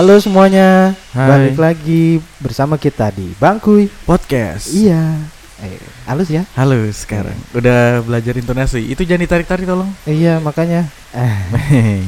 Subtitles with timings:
[0.00, 1.28] Halo semuanya, Hai.
[1.28, 3.84] balik lagi bersama kita di Bangkuy.
[4.08, 4.72] Podcast.
[4.72, 5.28] Iya,
[5.60, 5.76] eh,
[6.08, 6.48] halus ya?
[6.56, 7.36] Halo sekarang.
[7.52, 8.80] Udah belajar intonasi.
[8.88, 9.92] Itu jangan ditarik-tarik tolong.
[10.08, 10.88] Iya makanya.
[11.12, 12.00] Eh,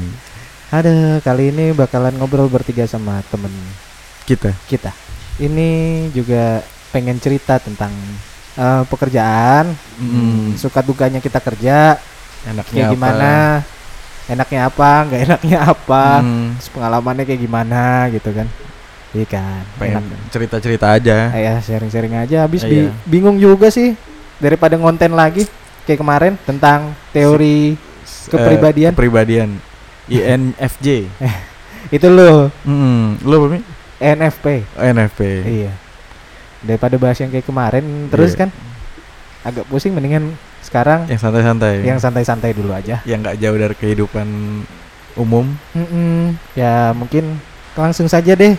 [0.73, 3.53] ada kali ini bakalan ngobrol bertiga sama temen
[4.25, 4.56] Kita.
[4.73, 4.97] kita.
[5.37, 6.65] Ini juga
[6.97, 7.93] pengen cerita tentang
[8.56, 9.69] eh, pekerjaan,
[10.01, 10.56] Hmm.
[10.56, 12.01] suka dukanya kita kerja,
[12.48, 13.69] Enaknya kayak apa?
[14.25, 16.55] Enaknya apa, nggak enaknya apa, Hmm.
[16.57, 18.47] terus pengalamannya kayak gimana gitu kan?
[19.12, 21.29] Iya kan, Pengen cerita-cerita aja.
[21.31, 22.97] Eh, ya sharing-sharing aja habis bi- iya.
[23.05, 23.93] bingung juga sih
[24.39, 25.45] daripada ngonten lagi
[25.85, 28.91] kayak kemarin tentang teori S- Kepribadian.
[28.91, 29.50] eh, kepribadian.
[30.09, 30.87] INFJ.
[31.97, 33.20] itu lo Hmm.
[33.20, 33.61] Lu apa?
[34.00, 35.20] NFP INFP.
[35.45, 35.73] iya
[36.59, 38.47] daripada bahas yang kayak kemarin terus Iya.
[38.47, 38.48] kan
[39.43, 40.34] agak pusing mendingan
[40.73, 41.75] sekarang Yang santai-santai.
[41.84, 44.28] yang santai-santai dulu aja yang nggak jauh dari kehidupan
[45.12, 45.45] umum.
[45.70, 46.33] Mm-mm.
[46.56, 47.37] ya mungkin
[47.75, 48.56] langsung saja deh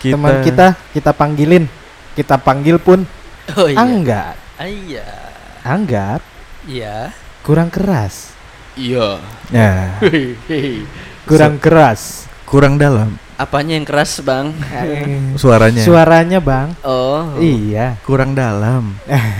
[0.00, 1.68] Kita teman kita kita panggilin
[2.16, 3.04] kita panggil pun
[3.52, 3.76] Oh iya.
[3.76, 5.04] Anggat Ah, Iya.
[5.60, 6.20] Anggat
[6.64, 7.12] Iya.
[7.40, 8.32] kurang keras
[8.74, 9.20] Iya.
[9.52, 10.00] Ya,
[11.28, 14.54] kurang keras kurang dalam Apanya yang keras, Bang?
[14.70, 15.82] Eh, suaranya.
[15.82, 17.34] suaranya bang Oh.
[17.36, 18.94] iya kurang dalam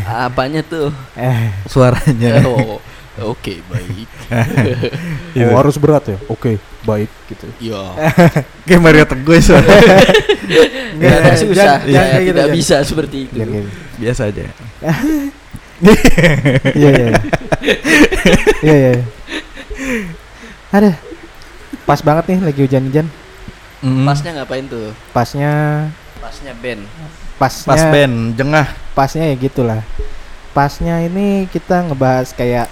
[0.04, 0.90] Apanya tuh?
[1.14, 2.42] eh suaranya.
[2.50, 2.82] Oh.
[3.30, 4.10] Oke, baik.
[5.38, 5.46] Iya.
[5.46, 6.18] Oh, harus berat ya?
[6.26, 7.46] Oke, baik gitu.
[7.62, 7.94] Iya.
[8.66, 9.62] Kayak Mario Teguh suara.
[9.62, 11.54] Enggak Jangan- susah.
[11.78, 12.56] jangan- jangan gitu, tidak jangan.
[12.58, 13.34] bisa seperti itu.
[13.38, 13.70] Jangan gitu.
[14.02, 14.42] Biasa aja.
[16.74, 16.90] Iya, iya.
[16.90, 17.10] iya.
[18.60, 18.90] Iya, iya.
[18.90, 19.02] iya.
[20.72, 20.90] Ada.
[21.84, 23.06] Pas banget nih lagi hujan-hujan.
[23.84, 24.04] Mm.
[24.04, 24.90] Pasnya ngapain tuh?
[25.12, 25.52] Pasnya
[26.18, 26.82] Pasnya band.
[27.36, 28.66] pasnya Pas band jengah.
[28.94, 29.80] pasnya ya gitulah.
[30.50, 32.70] Pasnya ini kita ngebahas kayak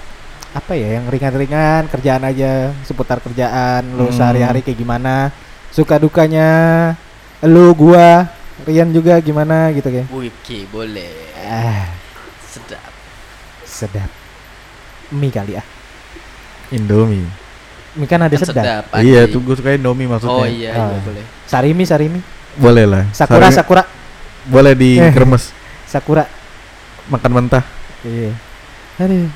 [0.52, 4.12] apa ya yang ringan-ringan kerjaan aja seputar kerjaan lu Hmm.
[4.12, 5.32] sehari-hari kayak gimana
[5.68, 6.48] suka dukanya
[7.42, 8.28] lu gua
[8.62, 11.08] Rian juga gimana gitu kayak Oke, boleh.
[11.42, 11.88] ah
[12.44, 12.92] Sedap.
[13.64, 14.10] sedap
[15.10, 15.64] mie kali ya
[16.70, 17.24] Indomie.
[17.94, 18.84] Mie kan ada Kan sedap, sedap.
[18.98, 20.32] Iya, tuh gue suka Indomie maksudnya.
[20.34, 20.96] Oh iya, iya Ah.
[20.98, 21.24] boleh.
[21.44, 22.20] sarimi sarimi
[22.54, 23.04] Boleh lah.
[23.10, 23.82] sakura Sarimi sakura
[24.44, 25.12] Boleh di Eh.
[25.12, 25.52] kremes
[25.84, 26.24] sakura
[27.06, 27.64] makan mentah.
[28.02, 28.32] iya
[28.96, 29.28] aduh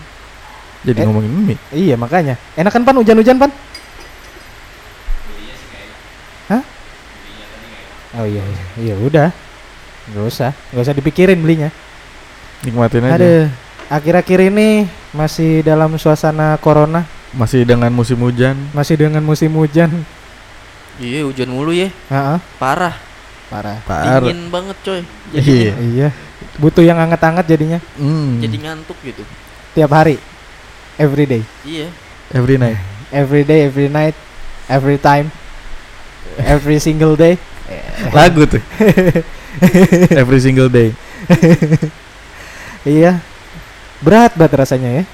[0.82, 1.04] Jadi Eh.
[1.04, 1.56] ngomongin mie.
[1.70, 3.50] iya makanya enakan pan hujan-hujan pan
[6.46, 6.62] Hah?
[8.14, 9.28] Oh iya, iya, iya udah,
[10.08, 11.68] nggak usah, nggak usah dipikirin belinya.
[12.62, 13.12] Nikmatin aja.
[13.12, 13.32] Ada,
[13.90, 14.68] akhir-akhir ini
[15.10, 17.02] masih dalam suasana corona,
[17.36, 18.56] Masih dengan musim hujan.
[18.72, 19.92] masih dengan musim hujan.
[20.96, 21.92] Iya, hujan mulu ya.
[22.08, 22.96] Heeh, Parah.
[23.46, 23.78] parah.
[23.84, 24.24] Par.
[24.24, 25.00] Dingin banget, coy.
[25.30, 25.76] Iya.
[25.76, 26.08] Jadi Iya,
[26.56, 28.40] butuh yang hangat-hangat jadinya Hmm.
[28.40, 29.20] jadi ngantuk gitu.
[29.76, 30.16] tiap hari,
[30.96, 31.92] every day, Iya.
[32.32, 32.80] every night.
[33.12, 34.16] every day, every night,
[34.66, 35.28] every time,
[36.40, 37.36] every single day.
[38.10, 38.64] Lagu tuh.
[40.10, 40.96] every single day.
[42.86, 43.18] Iya,
[43.98, 45.04] berat banget rasanya ya.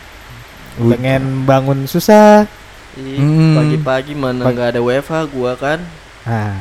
[0.76, 2.48] Pengen bangun susah.
[2.92, 3.56] Iya, Hmm.
[3.56, 5.80] Pagi-pagi mana nggak ada WFH gua kan?
[6.22, 6.60] Nah,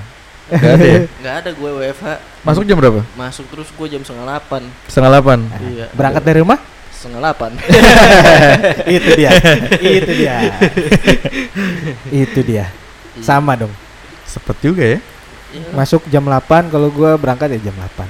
[0.52, 1.00] Gak ada ya?
[1.24, 2.08] Nggak ada gue WFH.
[2.44, 3.00] Masuk jam berapa?
[3.16, 4.62] Masuk terus gue jam setengah delapan.
[4.84, 5.40] Setengah delapan.
[5.64, 5.86] Iya.
[5.96, 6.60] berangkat dari rumah?
[6.92, 7.52] Setengah delapan.
[9.00, 9.32] itu dia
[9.80, 10.36] itu dia
[12.28, 12.66] itu dia
[13.24, 13.72] sama dong
[14.28, 15.00] Sepet juga ya.
[15.52, 15.72] Iya.
[15.76, 18.08] masuk jam 8 kalau gua berangkat ya jam 8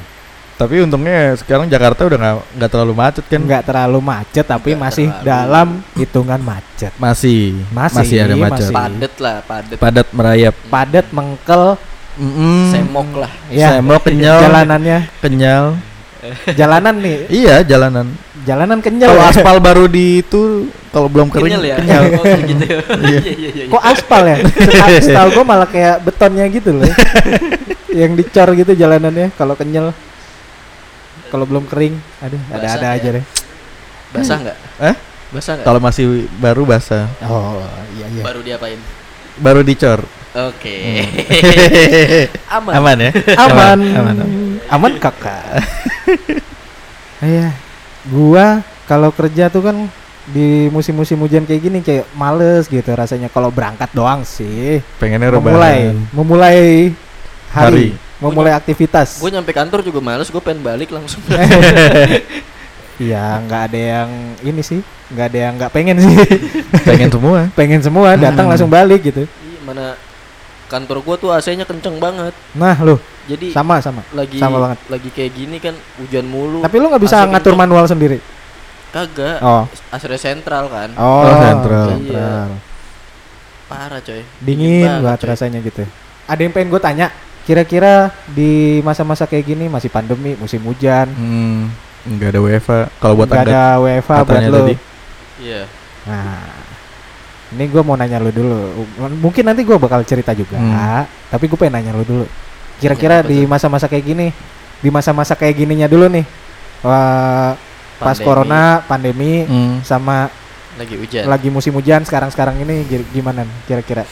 [0.53, 3.41] Tapi untungnya sekarang Jakarta udah nggak nggak terlalu macet kan?
[3.41, 5.25] nggak terlalu macet tapi Nggak masih terlalu.
[5.25, 7.41] dalam hitungan macet Masih.
[7.69, 8.53] Masih, ada macet.
[8.61, 8.73] masih.
[8.73, 9.77] Padet lah, padet.
[9.77, 10.53] Padat merayap.
[10.67, 11.63] padat mengkel
[12.11, 12.69] Mm-mm.
[12.69, 13.31] Semok lah.
[13.47, 14.37] ya Semok kenyal.
[14.41, 15.65] jalanannya Kenyal.
[16.53, 18.13] jalanan nih Iya jalanan.
[18.41, 19.31] jalanan kenyal Kalau ya.
[19.31, 21.75] aspal baru di itu kalau belum kering Kenyal ya.
[21.79, 22.01] kenyal.
[22.13, 22.65] Oh, gitu.
[23.01, 23.63] Iya iya iya.
[23.65, 24.37] kok aspal ya
[24.99, 26.85] setahu gua malah kayak betonnya gitu loh
[27.89, 29.89] yang dicor gitu jalanannya kalau kenyal
[31.31, 32.97] kalau belum kering aduh ada Basah ada ya.
[32.99, 33.25] aja deh
[34.11, 34.57] Basah nggak?
[34.83, 34.95] Eh?
[35.31, 35.65] Basah nggak?
[35.65, 36.05] Kalau masih
[36.35, 37.63] baru basah, oh
[37.95, 38.75] iya iya Baru diapain?
[39.33, 40.03] baru dicor.
[40.31, 40.75] Oke.
[42.55, 42.71] Aman.
[42.73, 43.11] Aman ya?
[43.37, 44.15] aman aman.
[44.67, 45.63] aman, kakak
[47.23, 47.55] iya
[48.05, 49.77] gua kalau kerja tuh kan
[50.23, 55.91] di musim-musim hujan kayak gini kayak males gitu rasanya kalau berangkat doang sih Pengennya memulai
[55.91, 55.97] rebahan.
[56.11, 56.59] memulai
[57.49, 58.10] hari, Hari.
[58.21, 61.19] Memulai aktivitas Gue nyampe kantor juga males, gue pengen balik langsung.
[62.95, 64.09] Iya nggak ada yang
[64.45, 64.77] ini sih
[65.09, 66.13] nggak ada yang nggak pengen sih
[66.87, 67.39] Pengen semua.
[67.57, 68.51] pengen semua datang Hmm.
[68.53, 69.85] langsung balik gitu Iya, mana
[70.69, 72.29] kantor gua tuh AC-nya kenceng banget.
[72.53, 74.77] nah lu Jadi sama sama lagi sama banget.
[74.87, 76.61] lagi kayak gini kan hujan mulu.
[76.61, 77.57] tapi lu nggak bisa AC ngatur kenceng.
[77.59, 78.17] manual sendiri
[78.91, 79.39] Kagak.
[79.41, 80.89] oh AC sentral kan.
[80.93, 81.85] oh, Oh, sentral.
[81.89, 82.49] sentral.
[83.65, 84.21] Parah coy.
[84.37, 85.29] dingin banget, banget coy.
[85.31, 85.83] rasanya gitu
[86.23, 87.07] ada yang pengen gue tanya.
[87.41, 91.73] Kira-kira di masa-masa kayak gini masih pandemi, musim hujan, Hmm,
[92.05, 92.79] nggak ada WFA.
[92.97, 94.65] Kalau buat nggak ada WFA buat lo.
[95.41, 95.61] Iya.
[96.05, 96.37] Nah,
[97.51, 98.57] ini gue mau nanya lu dulu.
[98.99, 101.03] M- Mungkin nanti gue bakal cerita juga, Hmm.
[101.27, 102.25] tapi gue pengen nanya lu dulu.
[102.77, 104.27] Kira-kira di masa-masa kayak gini,
[104.77, 106.25] di masa-masa kayak gininya dulu nih,
[106.81, 107.53] wah,
[107.97, 109.75] pas Pandemi, corona, pandemi, Hmm.
[109.81, 110.29] sama
[110.73, 111.25] lagi hujan.
[111.25, 114.05] lagi musim hujan sekarang-sekarang ini gi- gimana kira-kira?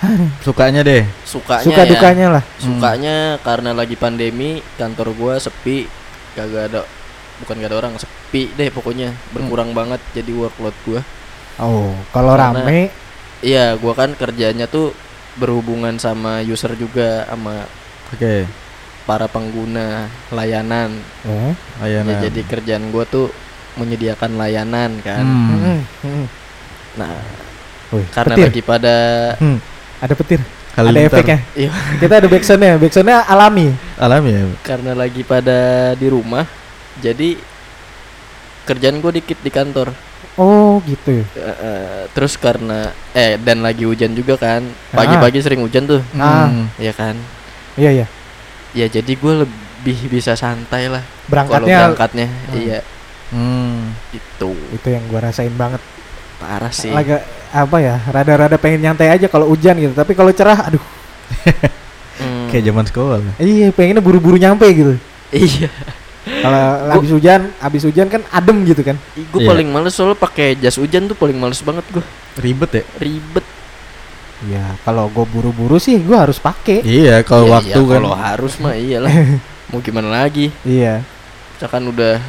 [0.46, 1.04] Sukanya deh.
[1.24, 1.90] Sukanya Suka ya.
[1.90, 2.42] dukanya lah.
[2.56, 5.84] Sukanya karena lagi pandemi, kantor gua sepi,
[6.32, 6.80] kagak ada
[7.40, 9.12] bukan gak ada orang, sepi deh pokoknya.
[9.32, 11.00] Berkurang banget jadi workload gua.
[11.60, 12.88] Oh, kalau rame,
[13.40, 14.92] Iya, gua kan kerjanya tuh
[15.36, 17.64] berhubungan sama user juga sama
[18.12, 18.44] Oke.
[19.04, 20.92] para pengguna layanan.
[21.24, 22.20] Ayo, Ya, nah.
[22.20, 23.32] jadi kerjaan gua tuh
[23.76, 25.24] menyediakan layanan kan.
[25.24, 25.48] Hmm.
[25.56, 26.24] hmm, hmm.
[27.00, 27.16] Nah,
[27.90, 28.46] Wih, karena petir.
[28.50, 28.96] lagi pada
[29.38, 29.58] Hmm,
[30.00, 30.40] ada petir,
[30.72, 31.38] Kali ada efeknya.
[31.52, 33.68] iya, Kita ada backsoundnya, backsoundnya alami.
[33.96, 34.42] Alami ya.
[34.60, 35.58] karena lagi pada
[35.92, 36.48] di rumah,
[36.98, 37.36] jadi
[38.62, 39.92] kerjaan gue dikit di kantor.
[40.34, 41.20] Oh, gitu.
[41.26, 46.48] Eh, eh, terus karena eh dan lagi hujan juga kan, pagi-pagi sering hujan tuh, Ah.
[46.48, 46.66] Hmm.
[46.76, 47.16] ya kan.
[47.76, 48.06] Iya, iya.
[48.70, 52.26] Ya jadi gue lebih bisa santai lah kalau Berangkatnya berangkatnya.
[52.30, 52.56] Hmm.
[52.56, 52.78] Iya,
[53.30, 53.94] Hmm.
[54.10, 55.78] itu itu yang gua rasain banget.
[56.40, 56.88] Parah sih.
[56.88, 57.20] Agak
[57.50, 59.92] apa ya, rada-rada pengen nyantai aja kalau hujan gitu.
[59.92, 60.82] Tapi kalau cerah, aduh,
[62.20, 62.48] Hmm.
[62.48, 63.16] Kayak zaman sekolah.
[63.38, 64.92] iya pengennya buru-buru nyampe gitu.
[65.30, 65.70] Iya,
[66.20, 66.60] Kalau
[66.90, 68.98] habis hujan, habis hujan kan adem gitu kan.
[69.14, 69.48] gue Iya.
[69.48, 72.04] paling males soalnya pakai jas hujan tuh paling males banget gue.
[72.36, 72.84] Ribet ya.
[72.98, 73.46] Ribet.
[74.42, 76.80] Iya, kalau gue buru-buru sih gua harus pakai.
[76.80, 77.96] Iya, kalau Iya, waktu iya, kan.
[77.96, 79.12] Kalau harus mah iyalah.
[79.70, 80.52] Mau gimana lagi?
[80.60, 81.00] Iya.
[81.56, 82.20] Misalkan udah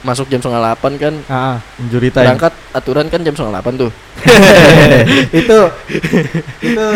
[0.00, 2.24] masuk jam setengah delapan kan Ah, Injury time.
[2.24, 3.90] berangkat aturan kan jam setengah delapan tuh
[5.40, 5.58] itu
[6.60, 6.86] itu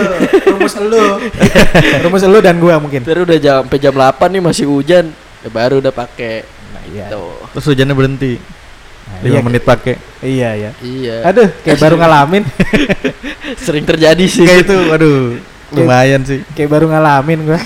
[0.46, 1.06] rumus elu.
[2.00, 3.00] rumus elu dan gua mungkin.
[3.00, 5.08] Terus udah jam sampai jam 8 nih masih hujan
[5.40, 7.06] ya baru udah pakai Nah, iya.
[7.06, 8.34] tuh Terus hujannya berhenti.
[9.04, 9.94] Nah, 5 iya, menit pakai.
[10.20, 10.70] Iya, iya.
[10.80, 12.42] iya Aduh, kayak baru ngalamin,
[13.64, 15.36] sering terjadi sih Kayak itu, waduh.
[15.70, 16.40] Lumayan sih.
[16.52, 17.60] kayak baru ngalamin gua.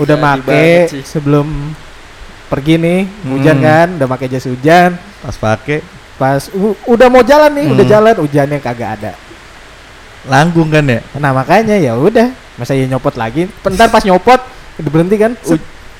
[0.00, 1.02] Udah make banget sih.
[1.04, 1.46] sebelum
[2.52, 3.64] pergi nih, hujan Hmm.
[3.64, 5.00] kan, udah pakai jas hujan.
[5.18, 5.80] Pas pakai
[6.12, 6.52] Pas
[6.84, 7.90] udah mau jalan nih, udah Hmm.
[7.90, 9.12] jalan hujannya kagak ada.
[10.22, 11.02] langgung kan ya.
[11.16, 13.50] Nah, makanya ya udah, masa ya nyopot lagi.
[13.58, 14.38] Bentar pas nyopot
[14.78, 15.34] udah berhenti kan.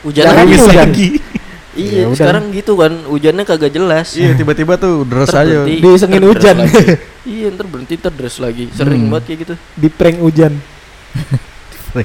[0.05, 0.79] Hujan lagi hujan.
[0.87, 1.09] lagi.
[1.75, 2.15] iya Ya udah.
[2.15, 5.59] sekarang gitu kan hujannya kagak jelas Iya, tiba-tiba tuh deres Ntar aja.
[5.65, 6.57] deres hujan.
[7.25, 9.11] iya ntar berhenti ntar deres lagi sering Hmm.
[9.11, 10.53] banget kayak gitu Di prank hujan,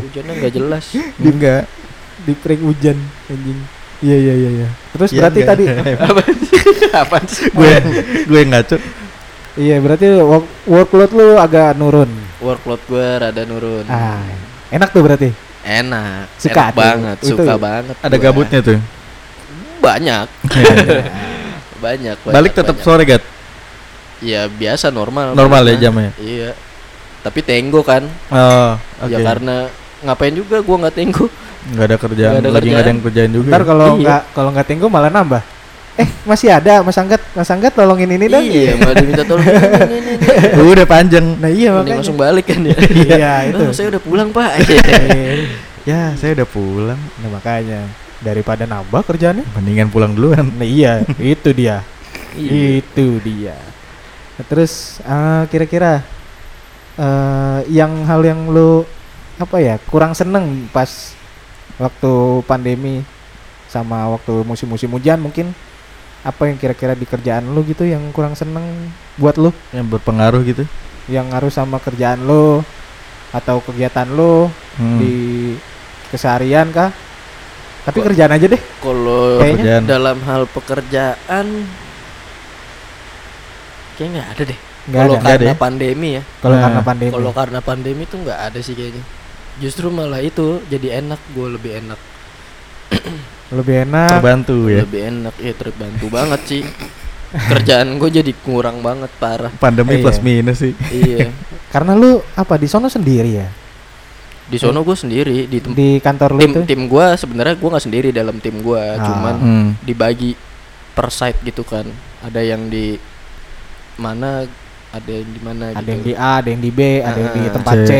[0.00, 0.84] hujannya nggak jelas
[1.18, 1.62] Enggak.
[2.24, 3.60] Di prank hujan anjing.
[4.00, 4.68] Iya iya iya iya.
[4.90, 5.50] Terus Iya, berarti enggak.
[5.50, 5.64] tadi
[6.10, 6.50] apa sih
[6.90, 7.72] apa sih gue
[8.30, 8.76] gue ngaco.
[9.54, 12.10] iya berarti work, workload lu agak nurun.
[12.38, 14.20] workload gue rada nurun Ah,
[14.68, 15.30] enak tuh berarti.
[15.62, 16.76] enak Suka enak tuh.
[16.76, 18.24] banget Itu suka banget Ada gua.
[18.24, 18.78] gabutnya tuh.
[19.78, 20.26] banyak
[21.76, 22.84] banyak, banyak Balik tetap banyak.
[22.84, 23.22] sore, Gat.
[24.20, 25.82] ya biasa normal Normal ya baliknya.
[25.82, 26.10] jamnya.
[26.18, 26.50] iya
[27.20, 29.08] tapi tenggo kan Oh, oke.
[29.08, 29.68] ya karena
[30.02, 31.26] ngapain juga gua nggak tenggo
[31.66, 32.88] Nggak ada kerjaan, Nggak ada lagi nggak ada kerjaan.
[32.90, 33.48] yang kerjain juga.
[33.48, 34.00] Ntar kalau Iya.
[34.00, 35.42] nggak kalau nggak tenggo malah nambah.
[35.94, 38.42] Eh masih ada Mas Anggat, Mas Anggat tolongin ini dong.
[38.42, 40.12] iya malah diminta tolong ini, ini, ini,
[40.52, 40.66] ini.
[40.66, 41.26] udah panjang.
[41.38, 41.94] Nah iya makanya.
[41.96, 42.74] langsung balik kan ya
[43.06, 43.62] Iya itu.
[43.62, 44.50] Oh, saya udah pulang pak
[45.84, 46.96] Ya, saya udah pulang.
[46.96, 47.80] Nah makanya
[48.18, 49.44] daripada nambah kerjaannya.
[49.54, 50.48] Mendingan pulang duluan.
[50.50, 51.84] Nah iya itu dia,
[52.34, 52.80] Iya.
[52.80, 53.54] itu dia.
[54.34, 56.02] Nah, terus eh, kira-kira
[56.94, 58.82] eh yang hal yang lu
[59.36, 61.12] apa ya kurang seneng pas
[61.76, 62.12] waktu
[62.44, 63.02] pandemi
[63.66, 65.50] sama waktu musim-musim hujan mungkin
[66.20, 68.64] apa yang kira-kira di kerjaan lu gitu yang kurang seneng
[69.14, 70.64] buat lu Yang berpengaruh gitu.
[71.06, 72.64] yang ngaruh sama kerjaan lu
[73.30, 74.98] atau kegiatan lu Hmm.
[74.98, 75.14] di
[76.08, 76.90] keseharian kah?
[77.84, 78.62] Tapi Kok- kerjaan aja deh.
[78.80, 81.46] kalau Kayaknya dalam hal pekerjaan
[83.94, 85.16] kayak nggak ada deh Nggak kalau ada.
[85.16, 85.56] Nggak ada karena ya?
[85.56, 87.12] pandemi ya Kalau Nah, karena pandemi.
[87.12, 89.04] kalau karena pandemi tuh nggak ada sih kayaknya
[89.56, 92.00] justru malah itu jadi enak gue lebih enak
[93.50, 94.18] lebih enak.
[94.18, 94.82] Terbantu ya.
[94.82, 96.62] lebih enak ya terbantu banget sih
[97.34, 100.02] kerjaan gue jadi kurang banget parah Pandemi Iya.
[100.02, 100.74] plus minus sih.
[100.88, 101.30] iya
[101.74, 103.48] Karena lu apa di sono sendiri ya?
[104.44, 106.60] di sono gue sendiri di Di kantor lu tim itu.
[106.68, 109.00] tim gue sebenarnya gue nggak sendiri dalam tim gue Ah.
[109.00, 109.68] cuman Hmm.
[109.80, 110.36] dibagi
[110.92, 111.88] per site gitu kan
[112.20, 113.00] ada yang di
[113.96, 114.44] mana
[114.90, 117.32] ada yang di mana Ada gitu yang di A, ada yang di B, ada yang
[117.32, 117.84] di Ah, tempat C.
[117.84, 117.92] C.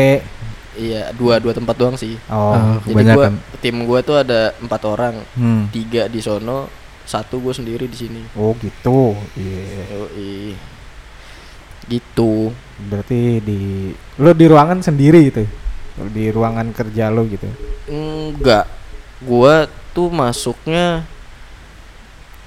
[0.75, 2.51] iya dua dua tempat doang sih Oh.
[2.51, 3.27] Ah, jadi gua
[3.57, 5.67] tim gue tuh ada empat orang Hmm.
[5.69, 6.67] tiga di sono
[7.03, 9.13] satu gue sendiri di sini Oh gitu.
[9.35, 9.65] Iya.
[9.91, 10.57] Yoi.
[11.85, 15.45] gitu Berarti di lu di ruangan sendiri gitu.
[16.09, 17.47] Di ruangan kerja lu gitu.
[17.85, 18.65] enggak
[19.21, 21.07] gua tuh masuknya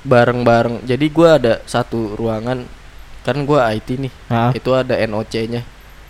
[0.02, 2.66] bareng-bareng jadi gua ada satu ruangan
[3.22, 5.62] kan gua IT nih Nah, itu ada NOC-nya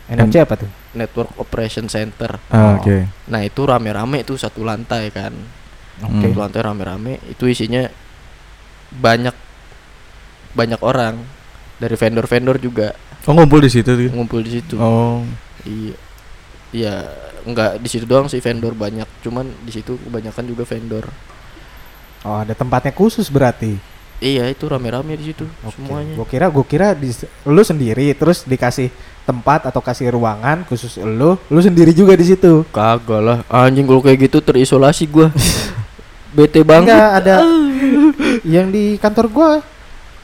[0.09, 0.71] NOC apa tuh?
[0.93, 3.05] Network Operation Center Ah, Oke.
[3.27, 5.33] nah itu rame-rame itu satu lantai kan
[6.01, 6.25] Oke.
[6.25, 7.85] satu lantai rame-rame itu isinya
[8.91, 9.37] banyak
[10.51, 11.21] banyak orang
[11.77, 14.09] dari vendor-vendor juga Oh ngumpul di situ tuh.
[14.11, 15.21] ngumpul di situ Oh.
[15.63, 15.95] iya
[16.71, 16.95] iya
[17.45, 21.05] nggak di situ doang sih vendor banyak cuman di situ kebanyakan juga vendor
[22.21, 23.79] Oh, ada tempatnya khusus berarti.
[24.19, 25.77] iya itu rame-rame di situ Oke.
[25.77, 27.13] semuanya Gua kira gua kira di,
[27.45, 28.89] lu sendiri terus dikasih
[29.29, 32.65] tempat atau kasih ruangan khusus lu, lu sendiri juga di situ.
[32.73, 35.29] kagak lah anjing kalau kayak gitu terisolasi gua
[36.37, 37.35] bete banget Enggak ada
[38.57, 39.51] yang di kantor gua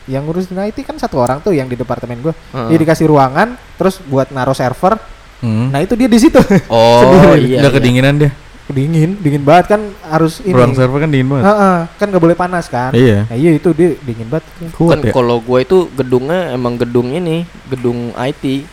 [0.04, 2.36] yang ngurusin IT kan satu orang tuh yang di departemen gua.
[2.52, 2.76] Heeh.
[2.76, 5.00] Dia dikasih ruangan terus buat naruh server.
[5.40, 5.72] Hmm.
[5.72, 6.40] Nah, itu dia di situ.
[6.72, 7.76] oh iya Udah iya.
[7.76, 8.32] kedinginan dia.
[8.64, 10.56] dingin, dingin banget kan harus ini.
[10.56, 11.44] Ruang server kan dingin banget.
[11.52, 12.96] Heeh, kan nggak boleh panas kan.
[12.96, 13.28] Iya.
[13.28, 14.44] Nah, iya itu dia dingin banget.
[14.72, 15.12] Kuat kan ya.
[15.12, 18.64] kalau gua itu gedungnya emang gedung ini gedung IT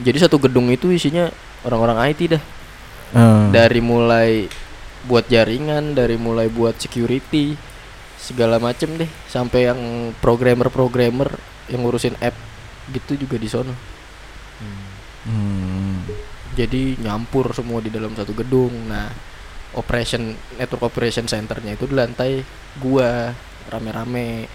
[0.00, 1.28] jadi satu gedung itu isinya
[1.64, 2.44] orang-orang IT dah.
[3.10, 3.50] Hmm.
[3.50, 4.46] dari mulai
[5.10, 7.58] buat jaringan dari mulai buat security
[8.16, 9.10] segala macem deh.
[9.26, 11.34] Sampai yang programmer-programmer
[11.66, 12.36] yang ngurusin app
[12.94, 13.74] gitu juga di sono.
[15.20, 16.00] Hmm.
[16.56, 18.72] jadi nyampur semua di dalam satu gedung.
[18.88, 19.10] Nah
[19.74, 22.42] operation network operation centernya itu di lantai
[22.78, 23.34] gua
[23.70, 24.46] rame-rame.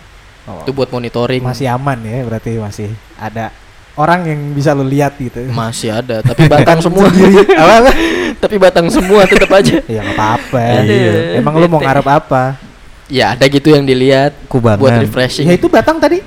[0.45, 1.41] Oh, itu buat monitoring.
[1.41, 3.49] Masih aman ya berarti masih ada
[3.95, 5.39] orang yang bisa lu lihat gitu.
[5.49, 7.91] masih ada tapi batang semua Apa?
[8.43, 10.63] tapi batang semua tetap aja ya nggak apa-apa.
[10.83, 11.39] Iya.
[11.39, 12.59] Emang lu mau ngarep apa?
[13.05, 14.81] ya ada gitu yang dilihat Kubangan.
[14.81, 16.19] buat refreshing Ya itu batang tadi.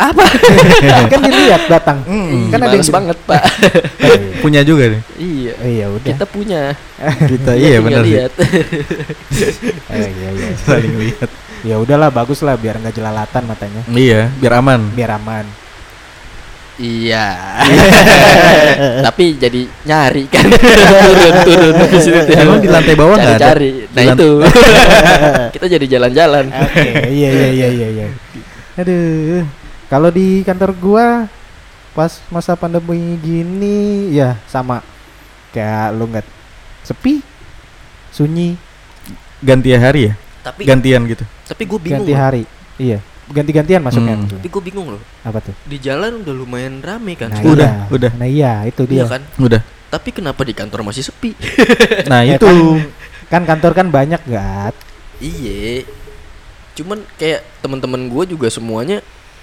[0.00, 0.24] apa
[1.12, 2.00] kan dilihat batang.
[2.08, 2.48] Mm.
[2.48, 3.42] Kan ada yang Males banget pak
[4.40, 5.00] Punya juga nih.
[5.20, 6.08] iya Oh, iya udah.
[6.08, 6.72] kita punya
[7.20, 8.16] Kita iya benar sih.
[8.16, 8.32] lihat.
[9.92, 10.48] Eh, iya iya.
[10.58, 11.28] Saling lihat.
[11.60, 13.82] Ya udahlah bagus lah biar nggak jelalatan matanya.
[13.86, 14.80] Iya, biar aman.
[14.90, 15.44] Biar aman.
[16.80, 17.26] Iya
[19.06, 20.48] tapi jadi nyari kan
[21.04, 22.34] turun turun habis itu tuh.
[22.34, 23.46] Emang di lantai bawah nggak ada?
[23.52, 24.28] cari nah itu
[25.54, 28.06] kita jadi jalan-jalan Oke, iya iya iya iya iya.
[28.80, 29.44] Aduh.
[29.90, 31.06] Kalau di kantor gua
[31.92, 34.80] pas masa pandemi gini ya sama
[35.50, 36.22] kayak lu nggak
[36.86, 37.18] sepi,
[38.14, 38.54] sunyi,
[39.42, 40.14] Ganti hari ya?
[40.40, 41.24] tapi Gantian gitu.
[41.44, 42.42] tapi gue bingung ganti hari.
[42.80, 44.14] Iya, ganti-gantian masuknya.
[44.16, 44.26] Hmm.
[44.28, 45.54] tapi gue bingung loh Apa tuh?
[45.62, 47.54] di jalan udah lumayan rame kan Nah, sekarang.
[47.54, 47.86] Udah, iya.
[47.88, 48.10] udah.
[48.14, 48.96] Nah iya, itu dia.
[48.96, 49.62] iya kan Udah.
[49.86, 51.34] tapi kenapa di kantor masih sepi
[52.10, 52.50] Nah, Ya itu.
[53.26, 54.74] Kan kantor kan banyak gak?
[55.18, 55.86] Iya.
[56.74, 58.98] Cuman kayak teman-teman gue juga semuanya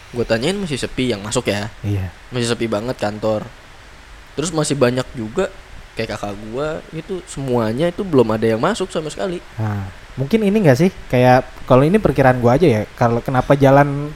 [0.07, 1.71] gue tanyain masih sepi yang masuk ya.
[1.79, 2.11] Iya.
[2.27, 3.47] Masih sepi banget kantor.
[4.35, 5.47] Terus masih banyak juga
[5.95, 9.39] kayak kakak gue itu semuanya itu belum ada yang masuk sama sekali.
[9.55, 9.87] Nah,
[10.17, 10.89] mungkin ini enggak sih?
[11.07, 12.81] Kayak kalau ini perkiraan gua aja ya.
[12.93, 14.09] Kalau kenapa jalan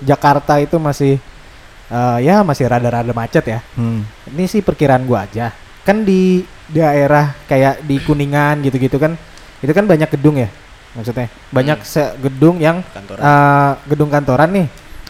[0.00, 1.18] Jakarta itu masih
[1.88, 3.58] eh, ya masih rada-rada macet ya.
[3.74, 4.02] Hmm.
[4.30, 5.52] Ini sih perkiraan gua aja.
[5.82, 9.18] Kan di daerah kayak di Kuningan gitu-gitu kan
[9.58, 10.48] itu kan banyak gedung ya.
[10.92, 11.88] Maksudnya banyak Hmm.
[11.88, 13.16] se- gedung yang Kantor.
[13.16, 14.66] eh, gedung kantoran nih.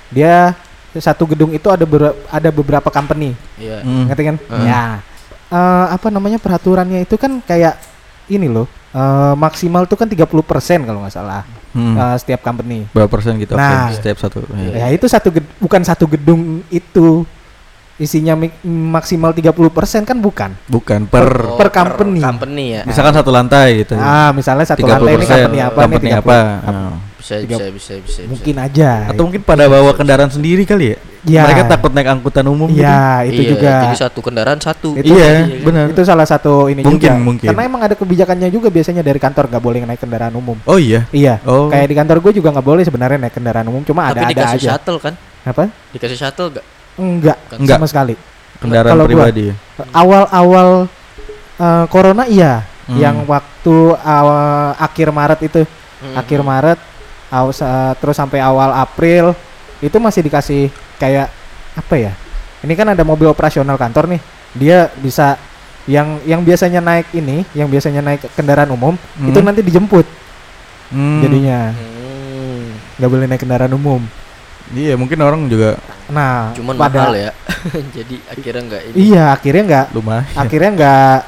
[0.08, 0.54] Dia
[0.92, 3.32] satu gedung itu ada ber- ada beberapa company.
[3.56, 3.80] Iya.
[3.80, 4.06] Hmm.
[4.06, 4.36] Ngerti kan?
[4.46, 4.64] Hmm.
[4.64, 4.82] Ya.
[5.48, 7.76] Eh, apa namanya peraturannya itu kan kayak
[8.28, 8.68] ini loh.
[8.92, 10.22] Eh, maksimal tuh kan 30%
[10.82, 11.42] kalau nggak salah.
[11.72, 11.96] Hmm.
[11.96, 12.84] eh, setiap company.
[12.90, 13.52] Berapa persen gitu?
[13.52, 13.88] Oke, Nah.
[13.90, 14.44] setiap satu.
[14.46, 14.76] Iya.
[14.78, 17.24] Ya itu satu ged- bukan satu gedung itu
[17.94, 19.62] isinya mi- maksimal 30%
[20.02, 20.52] kan bukan.
[20.66, 22.20] Bukan per Oh, per company.
[22.20, 22.82] company ya.
[22.82, 23.94] misalkan satu lantai gitu.
[23.94, 26.20] Ah, misalnya satu lantai ini 30%, company apa nih company 30.
[26.20, 26.36] apa?
[27.22, 28.20] Bisa Tiga- bisa bisa bisa.
[28.20, 28.30] bisa.
[28.34, 28.90] Mungkin aja.
[29.06, 30.96] Atau mungkin pada bawa kendaraan sendiri kali ya?
[31.22, 31.42] Ya.
[31.46, 32.82] Mereka takut naik angkutan umum gitu.
[32.82, 33.72] Ya, itu Iya, juga.
[33.86, 34.98] Jadi satu kendaraan satu.
[34.98, 35.46] Itu- Iya, kan?
[35.62, 35.84] benar.
[35.94, 37.14] Itu salah satu ini Mungkin, juga.
[37.14, 37.46] mungkin.
[37.46, 40.58] Karena emang ada kebijakannya juga biasanya dari kantor nggak boleh naik kendaraan umum.
[40.66, 41.06] Oh iya.
[41.14, 41.38] Iya.
[41.46, 41.70] Oh.
[41.70, 44.30] Kayak di kantor gue juga nggak boleh sebenarnya naik kendaraan umum, cuma Tapi ada ada
[44.34, 44.68] dikasih aja.
[44.74, 45.14] shuttle kan?
[45.46, 45.64] Apa?
[45.94, 46.66] Dikasih shuttle gak?
[46.98, 47.76] Enggak, Enggak.
[47.78, 48.14] sama sekali.
[48.58, 49.42] Kendaraan gua- pribadi.
[49.46, 49.54] ya?
[49.94, 50.68] Awal-awal
[51.54, 52.98] eh, corona iya, Hmm.
[52.98, 56.18] yang waktu awal akhir Maret itu, Hmm.
[56.18, 56.78] akhir Maret,
[57.32, 59.32] aw- sa- terus sampai awal April
[59.80, 61.32] itu masih dikasih kayak
[61.72, 62.12] apa ya?
[62.60, 64.20] Ini kan ada mobil operasional kantor nih,
[64.54, 65.34] dia bisa
[65.82, 69.46] yang yang biasanya naik ini, yang biasanya naik kendaraan umum itu Hmm.
[69.48, 70.06] nanti dijemput
[70.88, 71.18] Hmm.
[71.18, 72.70] jadinya Hmm.
[72.94, 74.04] nggak boleh naik kendaraan umum.
[74.70, 75.74] Iya, mungkin orang juga
[76.06, 77.32] Nah, Cuman pada mahal ya.
[77.96, 78.94] Jadi akhirnya nggak ini.
[79.10, 80.24] Iya, akhirnya nggak lumayan.
[80.36, 81.18] akhirnya nggak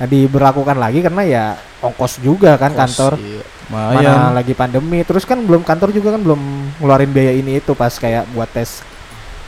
[0.00, 1.44] diberlakukan lagi karena ya
[1.78, 3.42] ongkos juga kan Kos, kantor iya.
[3.70, 6.40] Mana lagi pandemi terus kan belum kantor juga kan belum
[6.82, 8.82] ngeluarin biaya ini itu pas kayak buat tes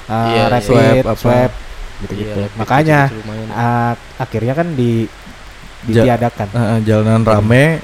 [0.06, 1.12] uh, Iya, rapid, swab, apa.
[1.18, 1.50] swab,
[2.06, 2.30] gitu-gitu.
[2.30, 2.98] Iya, rapid Makanya
[3.50, 5.10] uh, akhirnya kan di
[5.82, 6.48] ditiadakan.
[6.54, 7.82] Heeh, jalanan rame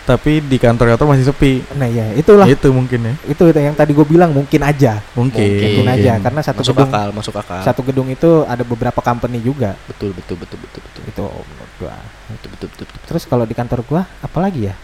[0.00, 1.62] tapi di kantor-kantor masih sepi.
[1.78, 3.14] Nah iya itulah Itu mungkin ya.
[3.30, 5.38] itu yang tadi gue bilang mungkin aja, Mungkin.
[5.38, 7.60] mungkin aja karena satu masuk gedung akal, masuk akal.
[7.62, 11.02] satu gedung itu ada beberapa company juga Betul, betul, betul, betul, betul.
[11.06, 11.94] itu menurut gua.
[12.26, 13.06] Betul, betul, betul, betul.
[13.06, 14.74] Terus kalau di kantor gua apalagi ya?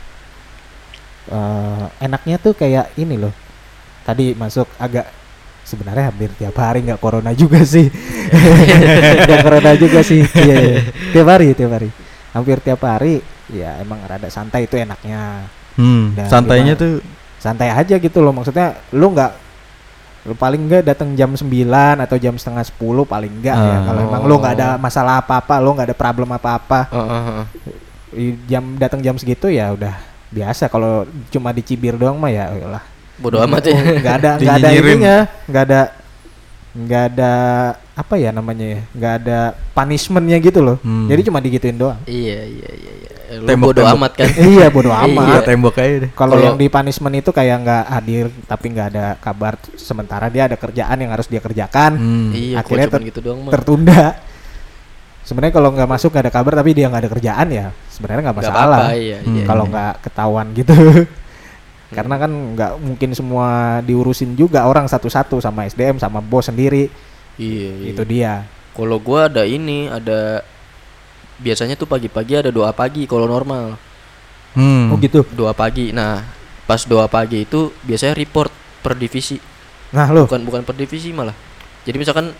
[1.27, 3.35] Eh, enaknya tuh kayak ini loh.
[4.03, 5.11] Tadi masuk agak
[5.63, 7.91] sebenarnya hampir tiap hari nggak corona juga sih.
[9.27, 10.23] Nggak corona juga sih.
[10.39, 10.79] Iya, iya.
[11.11, 11.89] tiap hari, tiap hari.
[12.31, 13.19] Hampir tiap hari
[13.49, 15.47] ya emang rada santai itu enaknya.
[15.75, 16.83] Hmm, Dan santainya gimana?
[16.83, 16.93] tuh
[17.37, 18.33] Santai aja gitu loh.
[18.33, 19.33] Maksudnya lu nggak
[20.25, 21.47] lu paling enggak datang jam 9
[21.97, 23.83] atau jam setengah 10 paling enggak ya Ah.
[23.85, 27.47] kalau emang lu nggak ada masalah apa-apa lu nggak ada problem apa-apa Heeh, heeh.
[28.17, 29.95] I- jam datang jam segitu ya udah
[30.29, 32.83] biasa kalau cuma dicibir doang mah ya lah
[33.17, 33.77] Bodoh amat ya.
[34.01, 35.17] nggak ada nggak ada ininya
[35.47, 35.81] nggak ada
[36.77, 37.33] nggak ada
[37.95, 39.39] apa ya namanya ya nggak ada
[39.73, 41.07] punishmentnya gitu loh Hmm.
[41.07, 43.11] jadi cuma digituin doang Iya, iya, iya, iya.
[43.37, 43.99] Lu Tembok, bodoh tembok.
[43.99, 44.29] amat kan.
[44.53, 45.03] iya bodo Iya.
[45.03, 46.11] amat Iya, tembok aja deh.
[46.13, 50.55] kalau yang di punishment itu kayak nggak hadir tapi nggak ada kabar sementara dia ada
[50.55, 52.31] kerjaan yang harus dia kerjakan Hmm.
[52.31, 53.51] Iya, Akhirnya ter- gitu doang mah.
[53.51, 54.21] tertunda
[55.23, 57.67] sebenarnya kalau nggak masuk nggak ada kabar tapi dia nggak ada kerjaan ya
[57.97, 59.35] sebenarnya nggak masalah apa-apa, iya, Hmm.
[59.35, 59.45] iya.
[59.49, 60.75] kalau nggak ketahuan gitu
[61.97, 63.47] karena kan nggak mungkin semua
[63.81, 66.93] diurusin juga orang satu-satu sama SDM sama bos sendiri
[67.37, 67.87] Iya, iya.
[67.93, 68.35] itu dia
[68.73, 70.45] Kalau gua ada ini, ada
[71.37, 73.77] biasanya tuh pagi-pagi ada doa pagi kalau normal.
[74.53, 74.89] Hmm.
[74.89, 75.93] oh gitu Doa pagi.
[75.93, 76.21] Nah,
[76.65, 79.37] pas doa pagi itu biasanya report per divisi.
[79.93, 81.33] nah lo Bukan bukan per divisi malah.
[81.85, 82.33] Jadi misalkan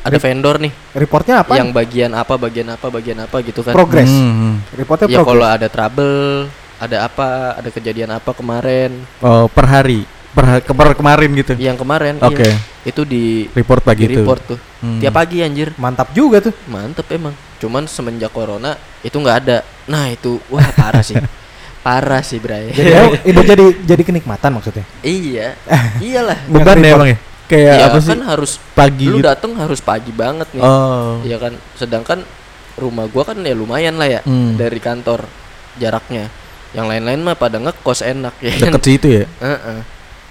[0.00, 3.72] ada vendor nih reportnya apa yang bagian apa, bagian apa, bagian apa gitu kan.
[3.72, 4.62] progres Hmm.
[4.72, 9.04] reportnya Ya kalau ada trouble, ada apa, ada kejadian apa kemarin.
[9.20, 10.02] Oh, per hari.
[10.30, 11.52] Per, ke- per kemarin gitu.
[11.58, 12.46] Yang kemarin Oke.
[12.46, 12.54] iya,
[12.86, 14.22] itu di Report pagi di itu.
[14.22, 14.58] report tuh.
[14.78, 15.02] Hmm.
[15.02, 15.74] Tiap pagi anjir.
[15.74, 17.34] mantap juga tuh Mantep emang.
[17.58, 19.58] Cuman semenjak corona itu nggak ada.
[19.86, 21.18] Nah itu wah parah sih.
[21.80, 22.70] parah sih Bray.
[22.70, 22.92] jadi
[23.32, 25.56] itu jadi jadi kenikmatan maksudnya iya.
[25.96, 26.36] Iyalah.
[26.46, 27.16] Beban ya emang ya?
[27.50, 28.08] Kayak Iya apa sih?
[28.08, 29.26] kan harus Pagi lu gitu.
[29.26, 30.62] dateng harus pagi banget nih.
[30.62, 31.18] Oh.
[31.20, 31.52] Iya kan.
[31.74, 32.22] Sedangkan
[32.76, 34.54] rumah gua kan ya lumayan lah ya Hmm.
[34.54, 35.26] dari kantor
[35.76, 36.30] jaraknya.
[36.70, 38.54] Yang lain-lain mah pada ngekos enak ya.
[38.54, 38.70] kan?
[38.70, 39.24] Deket situ ya.
[39.40, 39.82] Heeh.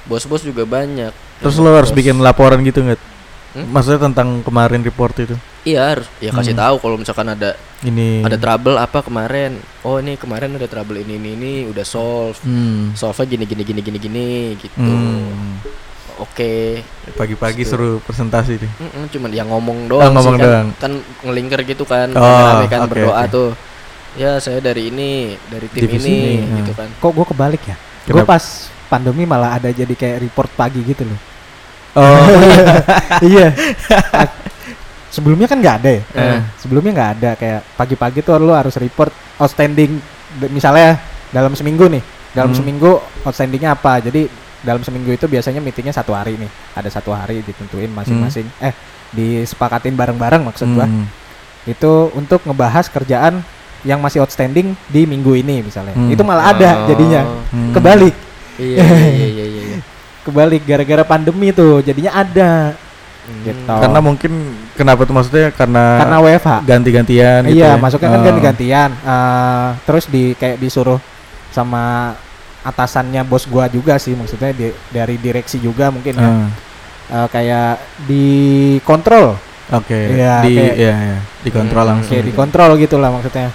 [0.05, 1.11] Bos-bos juga banyak.
[1.37, 3.01] Terus lo harus bikin laporan gitu nggak?
[3.49, 3.65] Hmm?
[3.67, 5.35] Maksudnya tentang kemarin report itu.
[5.61, 6.07] Iya harus.
[6.17, 6.63] Ya kasih Hmm.
[6.63, 8.23] tahu kalau misalkan ada Ini.
[8.23, 9.57] ada trouble apa kemarin.
[9.81, 12.39] Oh ini kemarin ada trouble ini ini ini udah solve.
[12.41, 12.93] Hmm.
[12.93, 14.77] Solve gini gini gini gini gini gitu.
[14.79, 15.59] Hmm.
[16.19, 16.83] Oke.
[17.11, 17.71] Pagi-pagi Gitu.
[17.71, 18.71] seru presentasi deh.
[18.77, 20.67] Mm-mm, cuman yang ngomong doang ngomong sih kan, doang.
[20.75, 20.91] kan
[21.23, 23.27] ngelingker gitu kan, Oh, rame-rame kan oke, berdoa oke.
[23.29, 23.49] tuh.
[24.11, 25.11] Ya saya dari ini,
[25.45, 26.83] dari tim Divisi ini, ini, gitu nah.
[26.83, 26.89] kan.
[26.93, 28.41] kok gue kebalik ya gue pas
[28.87, 31.19] pandemi malah ada jadi kayak report pagi gitu loh
[31.91, 32.17] Oh.
[33.23, 33.53] iya
[34.11, 34.33] A-
[35.07, 36.41] sebelumnya kan nggak ada ya Eh.
[36.55, 40.01] sebelumnya nggak ada kayak pagi-pagi tuh lu harus report outstanding
[40.47, 40.97] misalnya
[41.29, 42.01] dalam seminggu nih
[42.31, 42.57] dalam Hmm.
[42.57, 44.25] seminggu outstandingnya apa jadi
[44.61, 48.73] dalam seminggu itu biasanya meetingnya satu hari nih ada satu hari ditentuin masing-masing eh
[49.09, 51.07] disepakatin bareng-bareng maksud gua Hmm.
[51.63, 53.41] itu untuk ngebahas kerjaan
[53.81, 56.09] yang masih outstanding di minggu ini misalnya Hmm.
[56.09, 57.71] itu malah ada Oh, jadinya Hmm.
[57.71, 58.15] kebalik
[58.55, 59.77] Iya, iya, iya, iya, iya, iya.
[60.25, 62.51] kebalik gara-gara pandemi tuh jadinya ada
[63.23, 63.39] Hmm.
[63.45, 64.31] gitu Karena mungkin
[64.73, 67.79] kenapa tuh maksudnya karena, karena WFH ganti-gantian gitu iya ya?
[67.79, 68.25] masuknya kan Oh.
[68.25, 70.99] ganti-gantian Eh, terus di kayak disuruh
[71.49, 72.13] sama
[72.61, 76.47] atasannya bos gua juga sih maksudnya di- dari direksi juga mungkin ya Ah,
[77.09, 79.33] Eh, kayak dikontrol
[79.69, 82.11] Oke, Iya, di kayak- ya, ya, dikontrol Hmm, langsung.
[82.11, 83.49] kayak dikontrol gitu lah maksudnya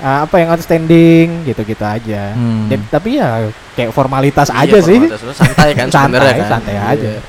[0.00, 2.66] Eh, apa yang outstanding gitu-gitu aja Hmm.
[2.66, 6.50] Dan- tapi ya kayak formalitas Iya, aja sih formalitas lu santai kan Santai, sebenarnya kan.
[6.50, 7.10] santai aja.
[7.10, 7.22] Iya.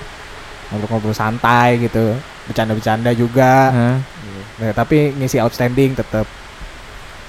[0.65, 2.15] ngobrol-ngobrol santai gitu
[2.47, 3.95] bercanda-bercanda juga Hah?
[4.57, 6.23] Nah, tapi ngisi outstanding tetap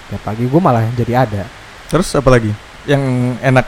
[0.09, 1.43] ya pagi gue malah jadi ada
[1.89, 2.55] Terus apa lagi?
[2.85, 3.03] Yang
[3.41, 3.67] enak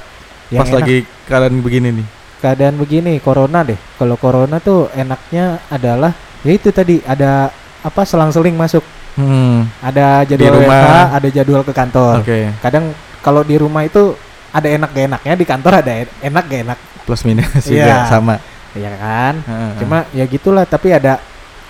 [0.48, 0.77] Yang pas enak.
[0.77, 2.07] lagi kalian begini nih.
[2.37, 7.48] keadaan begini corona deh kalau corona tuh enaknya adalah ya itu tadi ada
[7.81, 9.70] apa selang-seling masuk Hmm.
[9.79, 10.83] ada jadwal rumah.
[10.83, 14.12] WFH ada jadwal ke kantor Oke, kadang kalau di rumah itu
[14.50, 18.37] ada enak gak enaknya di kantor ada en- enak gak enak plus minus juga sama.
[18.74, 19.70] ya kan Heeh.
[19.79, 21.22] cuma ya gitulah tapi ada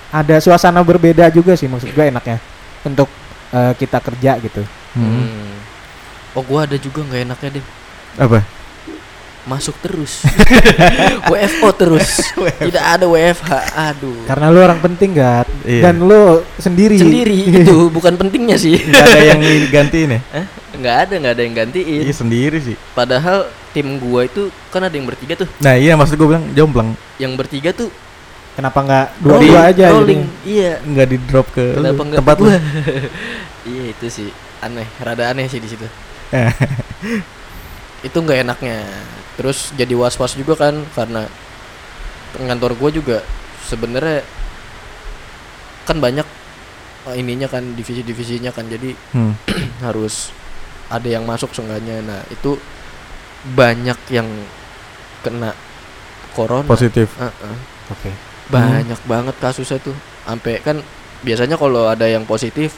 [0.08, 2.40] ada suasana berbeda juga sih maksud gue enaknya
[2.82, 3.06] untuk
[3.50, 5.04] eh, kita kerja gitu Hmm.
[5.04, 5.54] Hmm.
[6.34, 7.64] Oh gua ada juga nggak enaknya deh.
[8.16, 8.42] Apa?
[9.44, 10.24] Masuk terus.
[11.30, 12.08] WFO terus.
[12.66, 13.50] Tidak ada WFH.
[13.92, 14.24] Aduh.
[14.24, 15.80] karena lu orang penting gak Iya.
[15.84, 18.80] dan lu sendiri Sendiri itu bukan pentingnya sih.
[18.80, 20.20] Gak ada yang gantiin ya?
[20.32, 20.46] Hah?
[20.74, 22.02] Nggak ada, nggak ada yang gantiin.
[22.02, 22.76] Iya sendiri sih.
[22.92, 25.48] Padahal tim gua itu kan ada yang bertiga tuh.
[25.60, 26.96] Nah iya maksud gue bilang jomplang.
[27.16, 27.92] Yang bertiga tuh
[28.54, 30.22] Kenapa nggak Rolling, dua-dua aja rolling.
[30.24, 30.46] jadinya?
[30.46, 30.72] Iya.
[30.80, 32.42] Nggak di drop ke Kenapa tempat lu.
[32.46, 32.56] gua?
[33.66, 34.28] iya itu sih
[34.60, 35.84] aneh, rada aneh sih di situ.
[38.06, 38.84] itu nggak enaknya.
[39.34, 41.26] Terus jadi was-was juga kan karena
[42.34, 43.18] kantor gue juga
[43.66, 44.22] sebenarnya
[45.86, 46.26] kan banyak
[47.12, 49.34] eh, ininya kan divisi-divisinya kan jadi Hmm.
[49.86, 50.30] harus
[50.92, 52.04] ada yang masuk seenggaknya.
[52.04, 52.60] Nah, itu
[53.56, 54.28] banyak yang
[55.24, 55.52] kena
[56.36, 56.66] corona.
[56.68, 57.08] Positif.
[57.20, 57.56] Heeh.
[57.92, 58.10] Oke.
[58.44, 59.96] banyak banget kasusnya tuh
[60.28, 60.76] sampai kan
[61.24, 62.76] biasanya kalau ada yang positif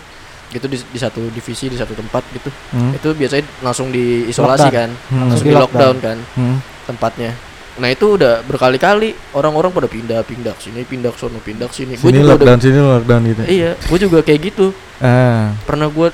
[0.49, 2.93] gitu di, di satu divisi di satu tempat gitu Hmm.
[2.93, 4.73] itu biasanya langsung diisolasi Lockdown.
[4.73, 5.21] kan Hmm.
[5.27, 5.81] langsung Di di lockdown.
[5.83, 6.57] lockdown kan Hmm.
[6.85, 7.31] tempatnya
[7.77, 11.77] nah itu udah berkali-kali orang-orang pada pindah pindah ke sini pindah ke sono pindah ke
[11.77, 13.43] sini Gua Sini juga lockdown, sini lockdown gitu.
[13.43, 15.53] udah, iya gue juga kayak gitu Ah.
[15.63, 16.09] pernah gue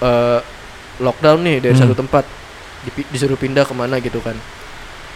[0.00, 0.40] eh,
[0.98, 1.82] lockdown nih dari Hmm.
[1.84, 2.24] satu tempat
[2.82, 4.34] dipi- disuruh pindah ke mana gitu kan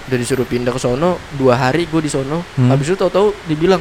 [0.05, 2.69] udah disuruh pindah ke sono dua hari gue di sono Hmm.
[2.69, 3.81] habis itu tahu-tahu dibilang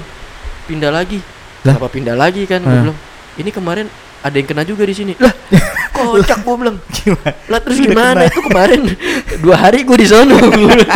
[0.65, 1.19] pindah lagi
[1.61, 1.75] Lah?
[1.75, 2.79] kenapa pindah lagi kan gue Ah.
[2.81, 2.97] bilang
[3.35, 3.87] ini kemarin
[4.23, 5.33] ada yang kena juga di sini lah
[5.93, 7.31] kocak gue bilang Gimana?
[7.45, 8.27] lah terus Udah gimana kena.
[8.27, 8.81] itu kemarin
[9.43, 10.89] dua hari gue di bilang,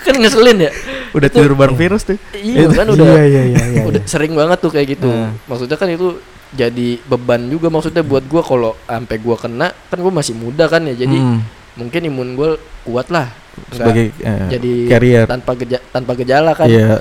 [0.00, 0.70] kan ngeselin ya
[1.10, 2.16] Udah Itu- tidur bareng virus tuh.
[2.34, 3.82] iya Itu- kan udah Iya iya iya iya.
[3.84, 5.30] udah sering banget tuh kayak gitu Ah.
[5.44, 6.18] maksudnya kan itu
[6.50, 10.82] jadi beban juga maksudnya buat gua kalau sampai gua kena kan gua masih muda kan
[10.82, 11.40] ya jadi Hmm.
[11.76, 13.30] mungkin imun gua kuat lah
[13.70, 15.24] sebagai eh, jadi carrier.
[15.26, 16.98] tanpa geja tanpa gejala kan Iya.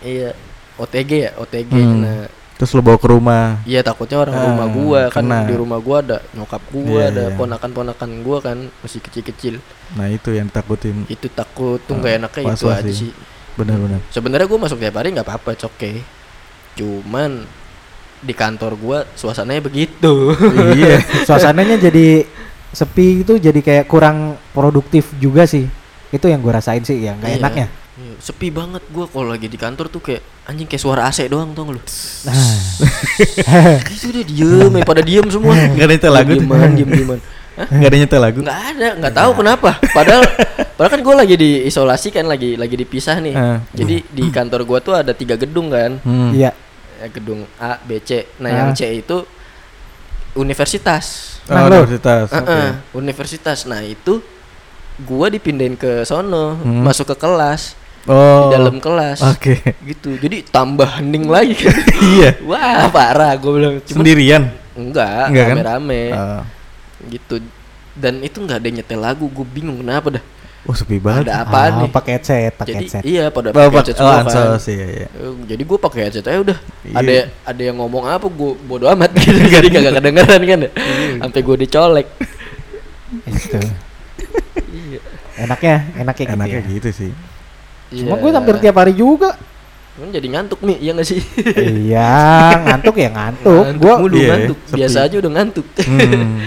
[0.00, 0.30] iya
[0.76, 1.98] OTG ya OTG Hmm.
[2.00, 3.58] nah Terus lo bawa ke rumah.
[3.64, 5.42] iya takutnya orang Ah, rumah gua kan kena.
[5.42, 7.34] di rumah gua ada nyokap gua Iya, ada iya.
[7.34, 9.58] ponakan-ponakan gua kan masih kecil-kecil
[9.92, 11.02] Nah itu yang ditakutin.
[11.06, 13.10] itu takut tuh Ah, nggak enaknya itu aja sih.
[13.54, 13.98] Benar-benar.
[14.08, 16.02] sebenarnya gua masuk tiap hari nggak apa-apa it's okay
[16.72, 17.46] cuman
[18.18, 20.32] di kantor gua suasananya begitu
[20.72, 20.98] iya.
[21.28, 22.24] Suasananya jadi
[22.70, 25.70] sepi itu jadi kayak kurang produktif juga sih.
[26.08, 27.38] Itu yang gue rasain sih yang nggak Iya.
[27.38, 27.66] enaknya.
[27.94, 31.54] Iya, sepi banget gua kalau lagi di kantor tuh kayak anjing kayak suara AC doang
[31.54, 31.82] tau gak lu
[32.24, 32.34] Nah,
[33.94, 36.38] itu udah diem ya pada diem semua Nggak ada nyetel lagu tuh.
[36.40, 37.18] dieman diem dieman
[37.70, 38.38] Nggak ada nyetel lagu.
[38.40, 40.22] nggak ada nggak tahu kenapa padahal
[40.74, 43.34] padahal kan gue lagi diisolasi kan lagi lagi dipisah nih
[43.70, 46.34] jadi di kantor gua tuh ada tiga gedung kan Hmm.
[46.34, 46.50] iya.
[46.96, 48.54] Eh, gedung A B C nah Ah.
[48.56, 49.22] yang C itu
[50.34, 52.32] universitas Oh, Nah, universitas.
[52.32, 52.58] Oke.
[52.94, 54.18] universitas nah itu
[54.98, 56.82] gua dipindahin ke sono Hmm.
[56.82, 58.46] masuk ke kelas Oh.
[58.46, 59.64] di dalam kelas Oke.
[59.82, 61.72] gitu jadi tambah hening lagi kan
[62.12, 62.36] iya.
[62.42, 64.42] wah parah gue bilang Cuman- Sendirian.
[64.72, 65.56] enggak Enggak kan?
[65.56, 66.42] rame-rame Ah.
[67.06, 67.40] gitu
[67.94, 70.24] dan itu nggak ada nyetel lagu gue bingung kenapa dah
[70.64, 71.28] Oh sepi banget.
[71.28, 73.02] ada apaan Ah, nih pakai headset, pakai jadi headset.
[73.04, 75.06] iya pada Oh, pakai pak- headset oh, semua kan ansos, iya, iya.
[75.10, 76.94] Eh, jadi gue pakai headset aja udah Iya.
[76.94, 77.14] ada
[77.46, 80.70] ada yang ngomong apa gue bodo amat gitu jadi kagak kedengeran kan ya
[81.18, 82.06] sampai gue dicolek
[83.26, 83.60] Itu.
[84.70, 85.00] iya
[85.36, 86.68] Enaknya, enaknya, Enaknya gitu.
[86.70, 86.74] ya.
[86.78, 87.10] gitu sih.
[87.94, 89.38] Cuma gue hampir tiap hari juga.
[89.94, 91.20] Cuman jadi ngantuk nih iya gak sih
[91.86, 92.10] iya,
[92.60, 93.62] ngantuk ya ngantuk.
[93.62, 94.74] Ngantuk Gue mulu Iya, ngantuk sepi.
[94.74, 96.38] biasa aja udah ngantuk Hmm.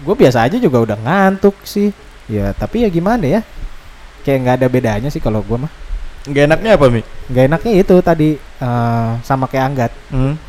[0.00, 1.92] gue biasa aja juga udah ngantuk sih.
[2.24, 3.40] Ya, tapi ya gimana ya?
[4.20, 5.72] Kayak nggak ada bedanya sih kalau gue mah.
[6.24, 7.00] Nggak enaknya apa mi?
[7.28, 9.92] Nggak enaknya itu tadi eh, sama kayak anggat.
[10.08, 10.40] Hmm.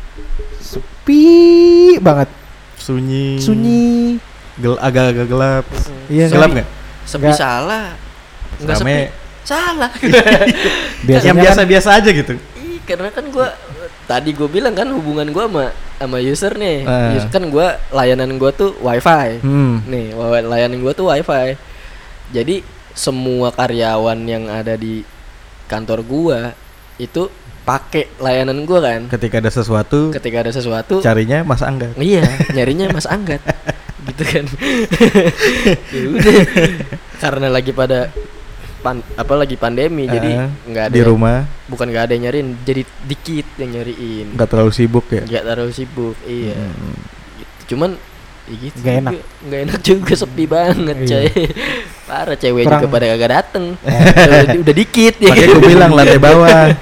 [0.56, 1.24] Sepi
[1.98, 2.28] banget,
[2.76, 3.36] Sunyi.
[3.36, 4.16] sunyi.
[4.56, 5.64] Gel agak-agak gelap.
[6.08, 6.68] Iya, gelap nggak?
[7.04, 7.36] sepi Nggak.
[7.36, 7.86] salah
[8.56, 8.96] nggak sepi.
[9.42, 9.90] Salah
[11.06, 12.32] Biasanya yang kan- biasa-biasa aja gitu.
[12.56, 13.48] Ih, karena kan gua
[14.04, 15.64] tadi gue bilang kan hubungan gua sama
[15.96, 17.14] sama user nih Ah.
[17.14, 19.80] User- kan gua layanan gua tuh wifi Hmm.
[19.84, 21.54] nih layanan gua tuh wifi
[22.28, 25.06] jadi semua karyawan yang ada di
[25.66, 26.38] kantor gua
[26.96, 27.30] itu
[27.62, 31.94] pakai layanan gua kan Ketika ada sesuatu, ketika ada sesuatu carinya Mas Angga.
[31.96, 32.26] iya
[32.56, 33.38] nyarinya Mas Anggat
[34.10, 34.44] gitu kan
[35.90, 36.34] Ya udah.
[37.18, 38.10] karena lagi pada
[38.80, 42.48] pan apa lagi pandemi jadi Ah, nggak ada di rumah bukan nggak ada yang nyariin
[42.60, 45.22] jadi dikit yang nyariin nggak terlalu sibuk ya.
[45.22, 46.96] nggak terlalu sibuk iya Hmm.
[47.36, 47.52] gitu.
[47.70, 47.90] cuman
[48.42, 49.12] ya gitu Nggak enak.
[49.40, 51.06] nggak enak juga sepi banget Iya.
[51.06, 51.28] coy
[52.08, 53.64] parah cewek Kurang- juga pada kagak dateng
[54.26, 56.64] udah, udah dikit ya Makanya gue bilang lantai bawah.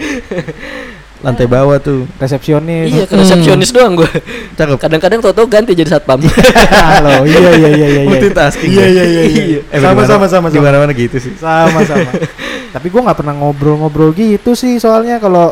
[1.19, 2.07] lantai bawah tuh.
[2.17, 2.87] resepsionis.
[2.89, 4.07] iya ke resepsionis doang gue
[4.55, 4.79] Cakep.
[4.79, 7.87] kadang-kadang tau-tau ganti jadi satpam Halo, iya iya iya iya.
[7.91, 8.03] iya.
[8.07, 8.71] Multitasking.
[8.71, 8.89] Iya ya?
[8.89, 9.23] iya iya.
[9.27, 9.61] iya.
[9.67, 10.55] Eh, sama, sama sama sama.
[10.55, 11.35] Di mana-mana gitu sih.
[11.35, 12.07] Sama sama.
[12.75, 15.51] Tapi gua nggak pernah ngobrol-ngobrol gitu sih soalnya kalau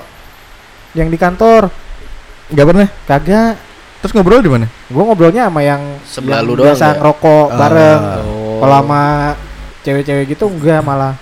[0.95, 1.69] yang di kantor
[2.47, 2.87] Gak pernah.
[3.05, 3.59] kagak.
[3.99, 4.67] Terus ngobrol di mana?
[4.87, 6.97] Gua ngobrolnya sama yang Sebelah lu doang biasa nggak?
[7.03, 7.57] ngerokok Ah.
[7.59, 8.01] bareng.
[8.23, 8.59] Oh.
[8.63, 9.03] Kalau sama
[9.83, 11.15] cewek-cewek gitu enggak malah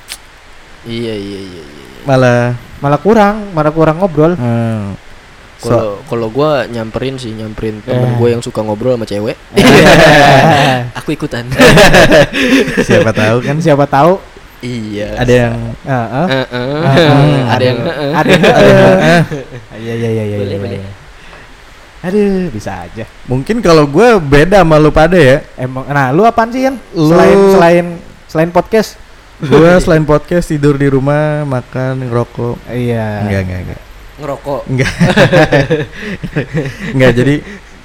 [0.84, 1.84] iya iya iya iya.
[2.04, 2.52] Malah.
[2.84, 4.36] Malah kurang, malah kurang ngobrol.
[4.36, 4.92] Hmm.
[5.56, 8.16] So, kalau kalau gue nyamperin sih nyamperin temen Eh.
[8.20, 10.92] gue yang suka ngobrol sama cewek Iya.
[11.00, 11.48] aku ikutan
[12.86, 14.20] siapa tahu kan siapa tahu
[14.60, 15.16] Iya.
[15.16, 16.44] Ada yang ada
[16.84, 17.08] yang
[17.48, 17.78] ada yang
[18.12, 18.40] ada yang.
[19.76, 20.36] Iya iya iya iya.
[20.40, 20.78] Boleh, iya, boleh.
[20.80, 20.90] iya.
[22.04, 23.04] Aduh, bisa aja.
[23.24, 25.44] Mungkin kalau gue beda sama lu pada ya.
[25.56, 26.76] Emang nah, lu apaan sih, Yan?
[26.92, 27.86] Lu- Selain selain
[28.24, 28.96] selain podcast?
[29.44, 32.56] Gue selain podcast tidur di rumah, makan, ngerokok.
[32.68, 33.24] Iya.
[33.26, 33.82] Enggak, enggak, enggak.
[34.14, 34.60] ngerokok.
[34.70, 34.94] Enggak.
[36.94, 37.34] enggak, jadi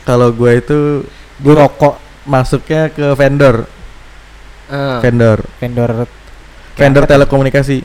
[0.06, 0.80] kalau gue itu
[1.40, 1.96] Gue rokok
[2.28, 3.64] masuknya ke vendor,
[4.68, 6.04] Ah, vendor, vendor
[6.76, 7.80] vendor telekomunikasi.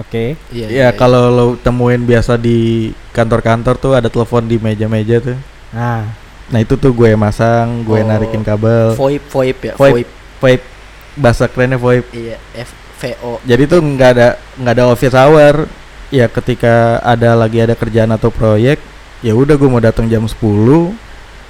[0.00, 0.40] Oke.
[0.48, 0.66] Iya.
[0.72, 5.36] Ya kalau lo temuin biasa di kantor-kantor tuh ada telepon di meja-meja tuh.
[5.70, 6.08] Nah,
[6.48, 8.08] Nah itu tuh gue masang, gue Oh.
[8.08, 8.96] narikin kabel.
[8.96, 9.92] VoIP, VoIP ya, VoIP.
[9.92, 10.08] VoIP.
[10.40, 10.62] VoIP,
[11.12, 12.08] bahasa kerennya VoIP.
[12.16, 13.38] Iya, F VO.
[13.46, 15.70] Jadi tuh nggak ada nggak ada office hour.
[16.08, 18.80] Ya ketika ada lagi ada kerjaan atau proyek,
[19.20, 20.40] ya udah gue mau datang jam 10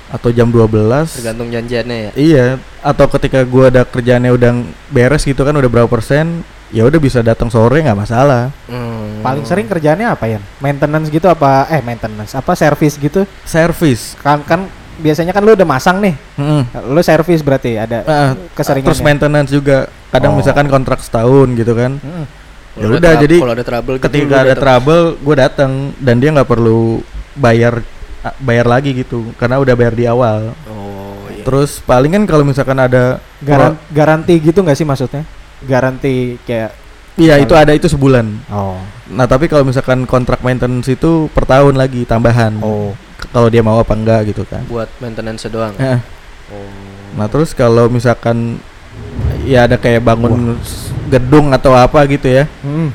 [0.08, 1.20] atau jam 12.
[1.20, 2.10] Tergantung janjiannya ya.
[2.16, 2.46] Iya,
[2.80, 4.50] atau ketika gua ada kerjaannya udah
[4.88, 8.50] beres gitu kan udah berapa persen, ya udah bisa datang sore nggak masalah.
[8.68, 8.96] Hmm.
[9.18, 10.42] paling sering kerjaannya apa, Yan?
[10.62, 13.26] Maintenance gitu apa eh maintenance, apa service gitu?
[13.42, 14.14] Service.
[14.22, 16.14] Kan kan biasanya kan lu udah masang nih.
[16.34, 16.62] Mm.
[16.90, 18.86] Lu service berarti ada Ah, keseringan.
[18.86, 19.86] terus maintenance juga.
[20.08, 20.38] Kadang Oh.
[20.38, 21.96] misalkan kontrak setahun gitu kan.
[21.96, 22.24] Mm.
[22.78, 26.30] Ya udah, jadi kalau ada trouble gitu Ketika lu ada trouble, gue datang dan dia
[26.30, 27.02] nggak perlu
[27.34, 27.82] bayar
[28.20, 30.54] ah, bayar lagi gitu karena udah bayar di awal.
[30.64, 31.42] Oh, iya.
[31.42, 35.22] Terus paling kan kalau misalkan ada Garan- garansi gitu nggak sih maksudnya?
[35.60, 36.70] Garansi kayak
[37.14, 38.30] Iya itu ada itu sebulan.
[38.48, 38.78] oh
[39.10, 42.62] Nah tapi kalau misalkan kontrak maintenance itu per tahun lagi tambahan.
[42.62, 42.94] oh
[43.28, 44.62] Kalau dia mau apa enggak gitu kan.
[44.64, 45.74] buat maintenance doang.
[45.74, 46.00] Heeh.
[46.48, 46.70] Oh.
[47.14, 48.62] Nah terus kalau misalkan
[49.42, 52.92] ya ada kayak bangun s- gedung atau apa gitu ya, Hmm.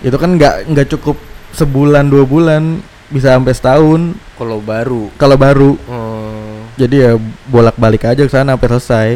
[0.00, 1.16] itu kan nggak nggak cukup
[1.50, 4.00] sebulan dua bulan bisa sampai setahun
[4.34, 5.02] kalau baru.
[5.14, 5.70] kalau baru.
[5.86, 6.58] Oh.
[6.74, 7.12] Jadi ya
[7.46, 9.08] bolak balik aja ke sana sampai selesai.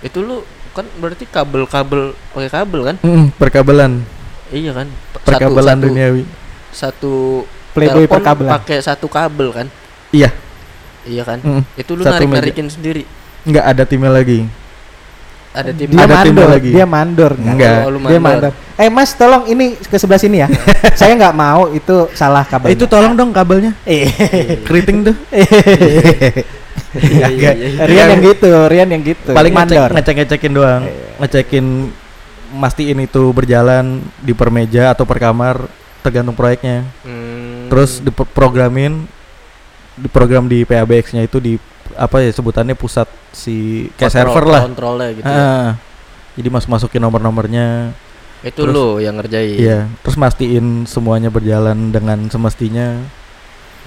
[0.00, 0.40] Itu lu
[0.70, 2.96] kan berarti kabel-kabel pakai kabel kan?
[3.02, 3.92] Mm, perkabelan,
[4.48, 4.86] Iya kan?
[5.18, 6.22] Perkabelan satu, duniawi.
[6.70, 7.12] Satu
[7.70, 8.50] Playboy perkabelan.
[8.54, 9.66] pakai satu kabel kan?
[10.10, 10.30] Iya,
[11.04, 11.38] Iya kan?
[11.40, 12.40] mm, Itu lu Satu narik meja.
[12.42, 13.02] narikin sendiri.
[13.42, 14.44] nggak ada timnya lagi.
[15.48, 16.70] Ada tim dia Ada timnya mandor, lagi.
[16.70, 17.32] dia mandor.
[17.34, 17.78] Enggak.
[17.80, 18.52] Oh, lu Dia mandor.
[18.52, 18.52] mandor.
[18.76, 20.48] Eh Mas, tolong ini ke sebelah sini ya.
[21.00, 22.76] Saya nggak mau itu salah kabel.
[22.76, 23.72] Itu tolong dong kabelnya.
[23.82, 24.06] Eh,
[24.68, 25.16] Keriting tuh.
[26.88, 27.84] Iya, iya, iya.
[27.84, 29.30] Rian yang gitu, Rian yang gitu.
[29.36, 29.92] Paling mandor.
[29.92, 30.82] ngecek ngecekin doang.
[31.20, 31.66] Ngecekin
[32.50, 35.68] mastiin itu berjalan di per meja atau per kamar
[36.00, 36.88] tergantung proyeknya.
[37.04, 37.68] Hmm.
[37.68, 39.04] Terus diprogramin
[39.98, 41.54] diprogram di PABX-nya itu di
[41.98, 44.62] apa ya sebutannya pusat si kayak Kontrol- server lah.
[44.62, 45.26] Kontrolnya gitu.
[45.26, 45.34] ya.
[45.34, 45.68] Ah,
[46.38, 47.90] jadi mas masukin nomor-nomornya.
[48.46, 49.58] Itu terus- lu yang ngerjain.
[49.58, 53.02] Iya, terus mastiin semuanya berjalan dengan semestinya.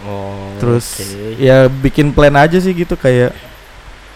[0.04, 0.52] Oh.
[0.58, 1.38] Terus oke.
[1.38, 3.38] ya bikin plan aja sih gitu kayak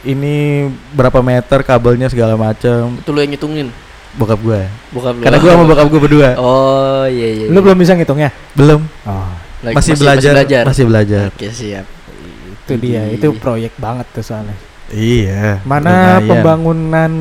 [0.01, 2.97] ini berapa meter kabelnya segala macam.
[2.99, 3.67] itu lu yang ngitungin.
[4.15, 4.61] Bokap gue.
[4.95, 5.23] Bukan lu.
[5.27, 6.29] Karena gue sama bokap gue berdua.
[6.39, 7.45] Oh, iya iya.
[7.51, 7.63] Lu iya.
[7.63, 8.29] belum bisa ngitungnya?
[8.55, 8.81] Belum.
[9.03, 9.29] Oh,
[9.65, 11.27] Lagi- masih, belajar, masih belajar.
[11.31, 11.85] Oke, siap.
[12.57, 13.01] itu dia.
[13.09, 14.57] Itu proyek banget tuh soalnya.
[14.87, 15.61] Iya.
[15.61, 16.25] Mana lumayan.
[16.25, 17.11] pembangunan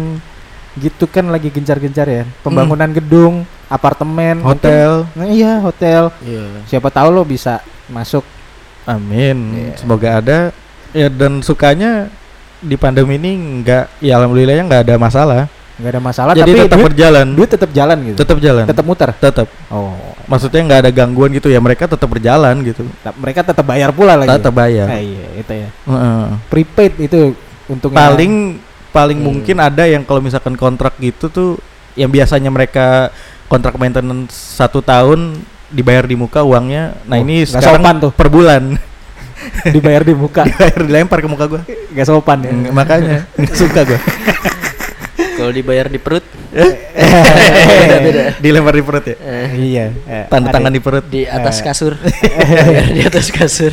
[0.75, 2.25] gitu kan lagi gencar-gencar ya.
[2.41, 3.35] Pembangunan gedung,
[3.67, 5.05] apartemen, hotel.
[5.07, 6.03] mungkin- Nah, iya, hotel.
[6.21, 6.45] Iya.
[6.67, 8.25] Siapa tahu lo bisa masuk.
[8.85, 9.37] Amin.
[9.55, 9.73] Iya.
[9.77, 10.39] Semoga ada.
[10.93, 12.09] Ya dan sukanya
[12.59, 15.43] di pandemi ini nggak, ya alhamdulillahnya nggak ada masalah.
[15.75, 17.27] Nggak ada masalah Jadi tapi tetap duit, berjalan.
[17.35, 18.17] duit tetap jalan gitu.
[18.17, 18.65] Tetap jalan.
[18.65, 19.11] Tetap muter.
[19.13, 19.49] Tetap.
[19.69, 19.99] Oh.
[20.25, 21.59] Maksudnya nggak ada gangguan gitu ya.
[21.59, 22.87] Mereka tetap berjalan gitu.
[23.01, 24.31] Ta- Mereka tetap bayar pula lagi.
[24.31, 24.87] Tetap bayar.
[24.93, 25.69] Eh, iya, itu ya.
[25.75, 26.23] Heeh.
[26.47, 27.35] Prepaid itu
[27.67, 27.99] untungnya.
[28.01, 28.33] paling
[28.89, 29.27] paling Hmm.
[29.27, 31.51] mungkin ada yang kalau misalkan kontrak gitu tuh
[31.95, 33.11] yang biasanya mereka
[33.45, 38.11] kontrak maintenance satu tahun dibayar di muka uangnya nah Oh, ini nggak sekarang tuh.
[38.11, 38.79] per bulan
[39.67, 40.47] dibayar di muka.
[40.49, 42.53] dibayar dilempar ke muka gua Gak sopan ya.
[42.53, 43.99] Mm, makanya nggak suka gua
[45.35, 46.23] Kalau dibayar di perut
[48.39, 49.87] dilempar di perut ya eh, iya.
[50.07, 51.65] eh, tanda tangan di perut di atas Eh.
[51.65, 51.95] kasur.
[52.95, 53.73] Di atas kasur.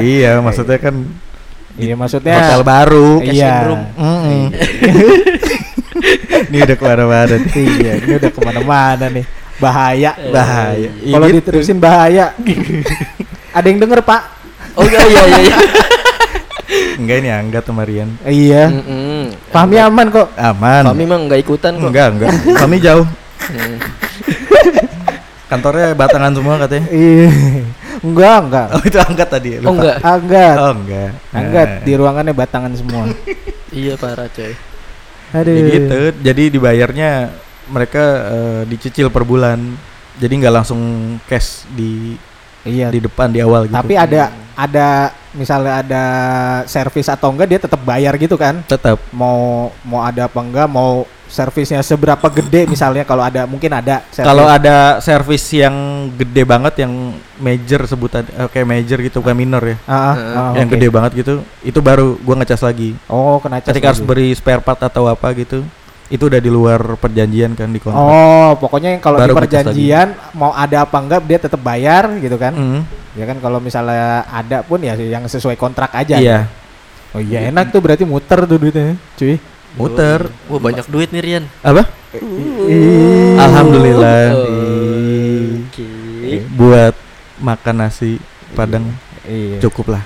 [0.00, 0.94] iya maksudnya kan
[1.74, 2.34] Iya maksudnya.
[2.34, 3.78] hotel baru Iya.
[6.48, 7.50] ini udah ke mana-mana nih.
[7.54, 9.24] iya, ini udah ke mana-mana nih.
[9.58, 10.14] Bahaya.
[10.30, 12.30] bahaya Iya Kalau diterusin bahaya.
[13.50, 14.22] ada yang denger pak?
[14.74, 15.56] Oh iya iya iya.
[16.98, 18.66] Enggak ini angga sama Rian Eh, iya.
[18.68, 19.30] Mm-mm.
[19.48, 20.28] Fahmi aman kok.
[20.34, 21.88] aman Kami mah nggak ikutan kok.
[21.88, 23.06] enggak enggak kami jauh
[23.38, 23.78] Hmm.
[25.48, 27.30] kantornya batangan semua katanya Iya.
[27.98, 28.66] Enggak, enggak.
[28.70, 29.48] Oh itu angkat tadi.
[29.58, 29.96] Oh enggak.
[30.00, 30.56] Anggat.
[30.56, 31.10] Oh enggak.
[31.32, 33.02] Anggat Nah, di ruangannya batangan semua.
[33.68, 34.52] Iya parah coy.
[35.30, 35.50] Aduh.
[35.50, 35.98] ya gitu.
[36.20, 37.10] Jadi dibayarnya
[37.66, 39.58] mereka eh, dicicil per bulan.
[40.14, 40.80] Jadi nggak langsung
[41.24, 42.14] cash di
[42.62, 42.90] Iya.
[42.90, 43.74] di depan di awal gitu.
[43.74, 46.04] Tapi ada ada misalnya ada
[46.64, 48.64] servis atau enggak dia tetap bayar gitu kan?
[48.64, 49.00] Tetap.
[49.12, 54.48] Mau mau ada apa enggak mau servisnya seberapa gede misalnya kalau ada mungkin ada kalau
[54.48, 59.76] ada servis yang gede banget yang major sebutan eh, kayak major gitu bukan minor ya.
[59.84, 60.74] Ah, ah, ah, yang oke.
[60.74, 62.96] gede banget gitu itu baru gua ngecas lagi.
[63.12, 64.08] Oh kena cas ketika harus lagi.
[64.08, 65.62] beri spare part atau apa gitu
[66.08, 68.00] itu udah di luar perjanjian kan di kontrak.
[68.00, 72.56] Oh pokoknya yang kalau di perjanjian mau ada apa enggak dia tetap bayar gitu kan?
[72.56, 72.80] Mm,
[73.18, 76.22] ya kan kalau misalnya ada pun ya yang sesuai kontrak aja.
[76.22, 76.46] Iya.
[77.10, 79.42] Oh iya enak tuh berarti muter tuh duitnya cuy.
[79.74, 80.30] Muter.
[80.46, 81.44] Wah banyak duit nih Rian.
[81.66, 81.82] apa?
[83.42, 84.38] Alhamdulillah.
[85.66, 85.86] Oke.
[86.54, 86.94] buat
[87.42, 88.22] makan nasi
[88.54, 88.86] padang
[89.26, 89.58] iya.
[89.58, 90.02] Cukup lah.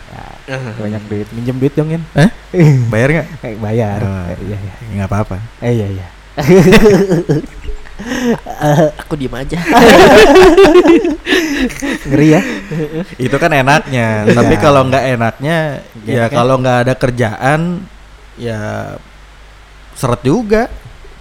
[0.81, 1.29] Banyak duit.
[1.37, 2.31] Minjem duit dong Yan Eh?
[2.93, 3.29] bayar nggak?
[3.45, 4.01] Eh, bayar.
[4.01, 4.33] Oh.
[4.33, 4.75] Eh, iya iya.
[4.97, 5.37] nggak apa-apa.
[5.61, 6.09] Eh iya iya
[9.03, 9.59] Aku diem aja.
[12.09, 12.41] ngeri ya
[13.17, 14.35] itu kan enaknya Iya.
[14.35, 15.59] tapi kalau nggak enaknya
[16.03, 16.35] Iya, ya kan?
[16.35, 17.61] kalau nggak ada kerjaan
[18.37, 18.61] ya
[19.95, 20.67] seret juga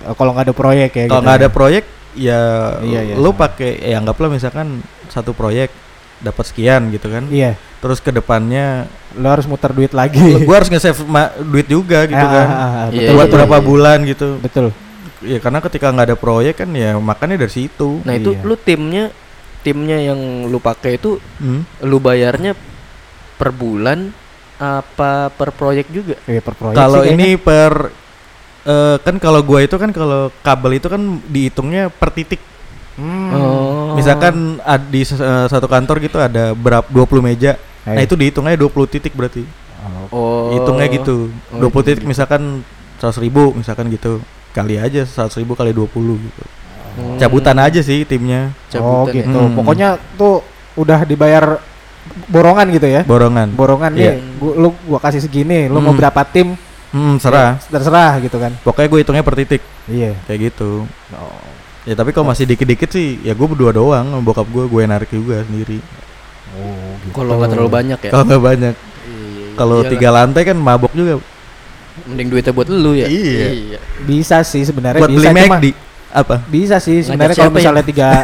[0.02, 1.42] Oh, kalau nggak ada proyek ya kalau gitu nggak ya.
[1.46, 1.84] ada proyek
[2.18, 2.42] ya
[2.82, 3.16] Iya, iya.
[3.16, 5.70] lu pakai ya anggaplah misalkan satu proyek
[6.18, 10.70] dapat sekian gitu kan iya terus ke depannya lo harus muter duit lagi gua harus
[10.70, 11.02] nge-save
[11.44, 13.64] duit juga gitu Ah, kan ah, ah, Iya, betul buat iya, berapa iya.
[13.64, 14.66] bulan gitu betul
[15.22, 18.42] ya karena ketika nggak ada proyek kan ya makannya dari situ Nah itu Iya.
[18.42, 19.06] lu timnya
[19.62, 21.62] timnya yang lu pakai itu Hmm.
[21.80, 22.58] lu bayarnya
[23.36, 24.10] per bulan
[24.58, 26.16] apa per proyek juga?
[26.24, 27.90] Iya, per proyek kalau ini per
[28.64, 33.00] eh, kan kalau gua itu kan kalau kabel itu kan dihitungnya per titik kayaknya.
[33.02, 33.34] Hmm.
[33.34, 33.94] Oh.
[33.94, 38.06] misalkan ad- di eh, satu kantor gitu ada berapa 20 meja nah Eh.
[38.06, 39.42] itu dihitungnya 20 titik berarti
[39.82, 40.46] Oh, Oh.
[40.54, 42.10] hitungnya gitu Oh, 20 titik gitu.
[42.10, 42.62] misalkan
[42.98, 45.88] 100 ribu misalkan gitu kali aja 100 ribu kali 20
[46.20, 46.44] gitu
[46.92, 47.16] Hmm.
[47.16, 49.20] cabutan aja sih timnya oh Cabutan ya.
[49.24, 49.56] gitu Hmm.
[49.56, 50.44] pokoknya tuh
[50.76, 51.64] udah dibayar
[52.28, 54.20] borongan gitu ya borongan borongan Iya.
[54.20, 56.00] nih gua, lu gua kasih segini lu mau Hmm.
[56.04, 56.60] berapa tim
[56.92, 60.84] hmm, serah ya, terserah gitu kan pokoknya gue hitungnya per titik iya kayak gitu
[61.16, 61.44] oh.
[61.88, 65.08] ya tapi kalau masih dikit-dikit sih ya gue berdua doang sama bokap gue gue narik
[65.10, 65.80] juga sendiri
[66.60, 67.16] oh gitu.
[67.16, 68.12] Kalau nggak terlalu banyak ya.
[68.12, 71.24] kalau nggak banyak Iya, kalau tiga lantai kan mabok juga
[72.06, 73.08] mending duitnya buat lu ya.
[73.08, 73.80] Iya.
[74.04, 75.66] bisa sih sebenarnya buat bisa beli McD
[76.12, 76.36] apa?
[76.46, 77.88] Bisa sih sebenarnya kalau misalnya ya?
[77.88, 78.10] tiga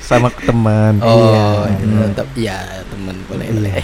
[0.00, 0.98] sama teman.
[1.02, 1.76] Oh, Iya.
[1.76, 2.02] iya.
[2.10, 2.58] Tetap- iya
[2.88, 3.76] teman boleh boleh.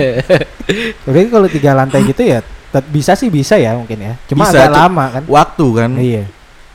[1.08, 2.40] Oke kalau tiga lantai gitu ya
[2.86, 4.14] bisa sih bisa ya mungkin ya.
[4.30, 5.22] Cuma Bisa, agak lama kan.
[5.26, 5.90] waktu kan.
[5.98, 6.24] Iya.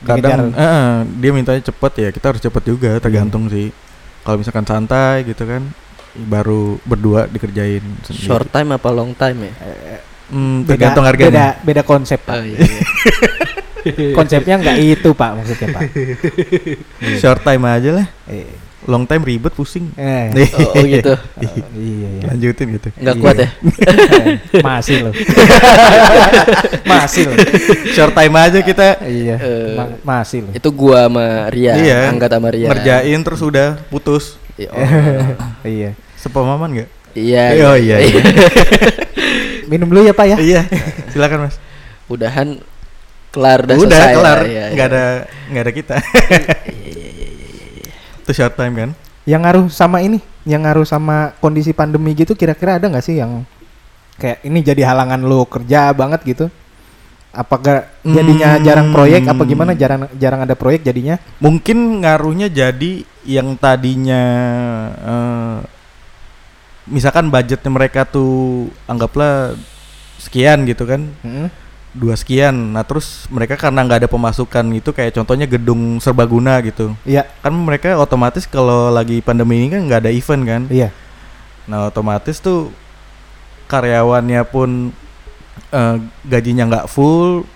[0.04, 3.72] Kadang eh, dia mintanya cepet ya kita harus cepet juga tergantung sih.
[4.22, 5.62] Kalau misalkan santai gitu kan
[6.18, 8.24] baru berdua dikerjain sendiri.
[8.24, 9.54] Short time apa long time ya?
[10.26, 11.46] Hmm, beda, tergantung beda harganya.
[11.60, 12.34] beda konsep pak.
[12.34, 12.80] Oh, iya, iya.
[14.18, 15.82] konsepnya nggak itu pak maksudnya pak.
[17.22, 18.06] Short time aja lah.
[18.26, 18.50] Eh,
[18.84, 19.94] long time ribet pusing.
[19.94, 21.14] Eh, Oh, oh gitu.
[21.78, 22.22] iya iya.
[22.26, 22.88] Lanjutin gitu.
[22.98, 23.22] Nggak Iya.
[23.22, 23.48] kuat ya?
[24.66, 25.14] masih loh.
[26.82, 27.38] Masih loh.
[27.94, 28.86] Short time aja kita.
[29.06, 29.36] Iya.
[29.38, 30.52] Eh, ma- masih loh.
[30.54, 31.98] Itu gua sama Ria, iya.
[32.10, 32.68] Angkat sama Ria.
[32.70, 34.34] ngerjain terus udah putus.
[34.56, 34.80] Iya, oh.
[35.62, 35.92] iya
[36.26, 37.44] sepemaman nggak Iya.
[37.64, 38.20] oh iya, iya.
[39.70, 40.62] minum dulu ya pak ya iya
[41.08, 41.56] silakan mas
[42.06, 42.60] Udahan
[43.32, 44.14] kelar udah, udah selesai.
[44.14, 44.94] kelar Iya, nggak iya.
[44.94, 45.04] ada
[45.48, 45.94] nggak ada kita
[48.20, 48.90] itu short time kan
[49.24, 53.42] yang ngaruh sama ini yang ngaruh sama kondisi pandemi gitu kira-kira ada nggak sih yang
[54.16, 56.46] kayak ini jadi halangan lo kerja banget gitu
[57.30, 58.64] apakah jadinya Hmm.
[58.64, 64.22] jarang proyek apa gimana jarang jarang ada proyek jadinya mungkin ngaruhnya jadi yang tadinya
[64.96, 65.56] eh,
[66.86, 69.58] misalkan budgetnya mereka tuh anggaplah
[70.22, 71.12] sekian gitu kan.
[71.22, 71.50] Mm-mm.
[71.96, 72.52] dua sekian.
[72.76, 76.92] Nah terus mereka karena nggak ada pemasukan gitu kayak contohnya gedung serbaguna gitu.
[77.08, 77.24] Iya.
[77.40, 80.62] Kan mereka otomatis kalau lagi pandemi ini kan nggak ada event kan.
[80.68, 80.92] Iya.
[81.64, 82.68] Nah otomatis tuh
[83.66, 84.92] karyawannya pun
[85.72, 85.96] eh,
[86.28, 87.48] gajinya nggak full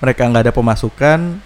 [0.00, 1.40] mereka nggak ada pemasukan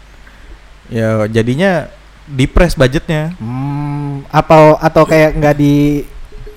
[0.86, 1.90] ya jadinya
[2.30, 3.34] dipres budgetnya.
[3.42, 6.06] Hmm, apa atau kayak nggak di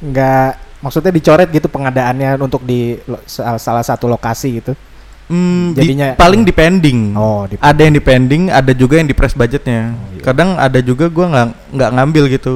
[0.04, 0.50] nggak
[0.80, 4.74] maksudnya dicoret gitu pengadaannya untuk di salah satu lokasi gitu
[5.24, 7.16] Hmm, di- Jadinya- paling depending.
[7.16, 9.96] Oh, dep- Ada yang depending, ada juga yang di press budgetnya.
[9.96, 10.22] Oh, iya.
[10.22, 12.54] Kadang ada juga gua nggak nggak ngambil gitu.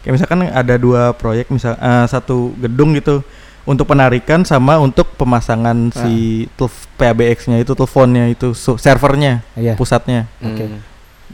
[0.00, 3.18] Kayak misalkan ada dua proyek, misal eh, satu gedung gitu
[3.66, 6.06] untuk penarikan sama untuk pemasangan Ah.
[6.06, 10.30] si telf- PABX-nya itu teleponnya itu su- servernya iya pusatnya.
[10.38, 10.70] Oke.
[10.70, 10.80] Hmm.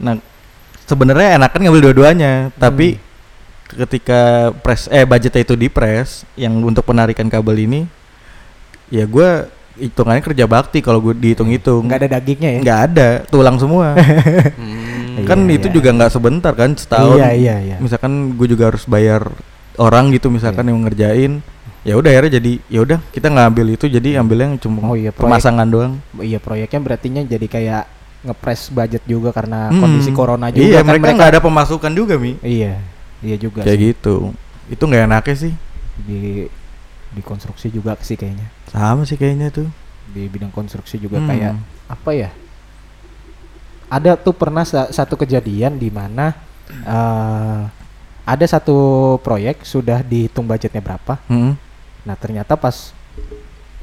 [0.01, 0.13] Nah
[0.83, 3.01] sebenarnya enakan ngambil dua-duanya, tapi Hmm.
[3.73, 4.21] Ketika
[4.55, 7.81] press eh budgetnya itu di press yang untuk penarikan kabel ini,
[8.87, 11.87] ya gua hitungannya kerja bakti kalau gue dihitung-hitung.
[11.87, 13.95] nggak ada dagingnya ya nggak ada tulang semua
[15.11, 15.27] Hmm.
[15.27, 15.73] kan Iya, itu iya.
[15.73, 19.27] juga nggak sebentar kan setahun iya iya iya misalkan gue juga harus bayar
[19.75, 20.71] orang gitu misalkan Iya.
[20.71, 21.31] yang ngerjain
[21.81, 24.95] ya udah akhirnya jadi ya udah kita nggak ambil itu jadi ambil yang cuma Oh
[24.95, 25.27] iya, proyek.
[25.27, 27.83] pemasangan doang Iya proyeknya berartinya jadi kayak
[28.23, 29.81] ngepres budget juga karena Hmm.
[29.81, 32.79] kondisi corona juga iya kan mereka nggak ada pemasukan juga mi Iya,
[33.21, 33.87] iya juga kayak sih.
[33.89, 34.15] gitu
[34.67, 35.53] itu nggak enaknya sih
[35.97, 36.47] Di
[37.09, 38.47] di konstruksi juga sih kayaknya.
[38.67, 39.67] sama sih kayaknya tuh
[40.07, 41.27] Di bidang konstruksi juga Hmm.
[41.27, 41.53] kayak
[41.87, 42.29] apa ya?
[43.87, 46.31] Ada tuh pernah sa- satu kejadian di mana
[46.81, 47.61] eh
[48.23, 48.75] ada satu
[49.17, 51.19] proyek sudah dihitung budgetnya berapa.
[51.25, 51.55] Mm-mm.
[52.01, 52.95] Nah ternyata pas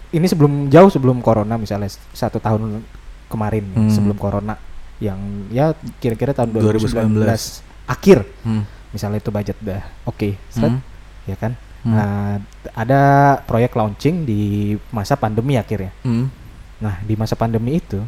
[0.08, 2.80] ini sebelum jauh sebelum corona misalnya satu tahun
[3.26, 3.90] kemarin Hmm.
[3.90, 4.56] sebelum corona
[4.98, 7.60] yang ya kira-kira tahun 2019, 2019.
[7.86, 8.64] akhir Hmm.
[8.90, 10.80] Misalnya itu budget dah oke seret, Hmm.
[11.24, 11.94] ya kan Hmm.
[11.94, 12.42] nah
[12.74, 13.02] ada
[13.40, 14.42] proyek launching di
[14.88, 16.26] masa pandemi akhirnya Hmm.
[16.76, 18.02] nah di masa pandemi itu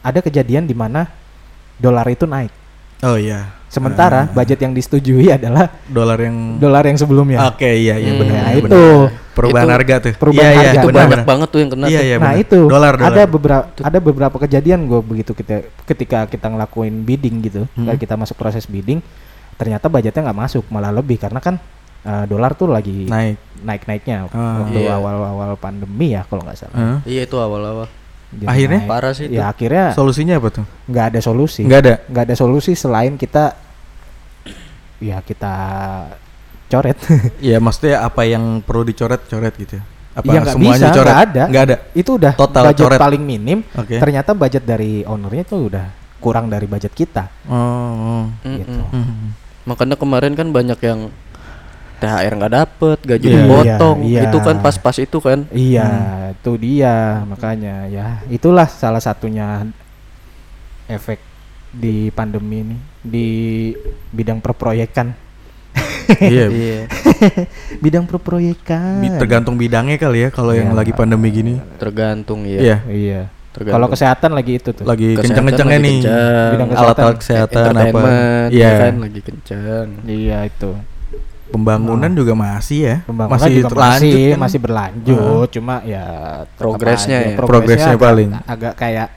[0.00, 1.10] ada kejadian di mana
[1.76, 2.50] dolar itu naik
[3.00, 4.32] oh iya sementara Ah.
[4.32, 8.52] budget yang disetujui adalah dolar yang dolar yang sebelumnya oke iya iya Hmm, benar nah
[8.54, 8.80] itu
[9.32, 10.72] perubahan Itu harga tuh perubahan iya, iya, harga.
[10.74, 11.26] itu benar, banyak benar.
[11.26, 12.04] banget tuh yang kena iya tuh.
[12.04, 12.42] iya nah benar.
[12.42, 15.54] itu dolar dolar ada beberapa ada beberapa kejadian gue begitu kita
[15.84, 17.92] ketika kita ngelakuin bidding gitu Hmm.
[17.92, 18.98] kita masuk proses bidding
[19.58, 21.58] ternyata budgetnya nggak masuk malah lebih karena kan
[22.00, 24.62] eh, dolar tuh lagi naik naik naiknya Ah.
[24.62, 24.94] waktu Iya.
[24.94, 26.98] awal awal pandemi ya kalau nggak salah Hah?
[27.04, 27.90] iya itu awal-awal
[28.28, 28.80] Jadi Akhirnya?
[28.82, 28.88] naik.
[28.88, 32.34] parah sih itu ya akhirnya solusinya apa tuh nggak ada solusi nggak ada nggak ada
[32.34, 33.56] solusi selain kita
[35.00, 35.54] ya kita
[36.68, 36.98] coret
[37.50, 39.84] ya maksudnya apa yang perlu dicoret coret gitu ya?
[40.12, 41.42] apa nggak semuanya bisa, coret nggak ada.
[41.46, 42.98] nggak ada itu udah Total budget coret.
[43.00, 45.84] paling minim oke ternyata budget dari ownernya tuh udah
[46.18, 48.24] kurang dari budget kita oh, oh.
[48.44, 48.82] Gitu.
[48.92, 49.30] Hmm.
[49.68, 51.12] Makanya kemarin kan banyak yang
[51.98, 53.36] THR nggak dapet gaji Iya.
[53.36, 54.20] dipotong Iya, iya.
[54.24, 56.32] itu kan pas-pas itu kan Iya, Hmm.
[56.32, 59.66] itu dia makanya ya itulah salah satunya
[60.86, 61.20] efek
[61.68, 63.26] di pandemi ini di
[64.08, 65.12] bidang perproyekan.
[66.18, 66.88] iya iya
[67.76, 69.04] bidang perproyekan.
[69.04, 70.78] Bi- tergantung bidangnya kali ya kalau yang Iya.
[70.78, 73.20] lagi pandemi gini tergantung ya iya Iya.
[73.28, 73.37] tergantung.
[73.60, 74.84] Kalau kesehatan lagi itu tuh.
[74.84, 75.98] lagi kenceng-kencengnya nih.
[76.52, 77.54] Bidang alat-alat kesehatan.
[77.56, 80.70] kesehatan apa Entertainment, iya ya kan lagi kencang Iya itu.
[81.48, 84.38] pembangunan juga masih ya Pembangunan masih juga lanjut masih kan?
[84.38, 86.04] masih berlanjut, cuma ya
[86.54, 87.26] Progresnya aja.
[87.26, 87.36] ya.
[87.40, 88.28] Progresnya agak- paling.
[88.44, 89.08] agak kayak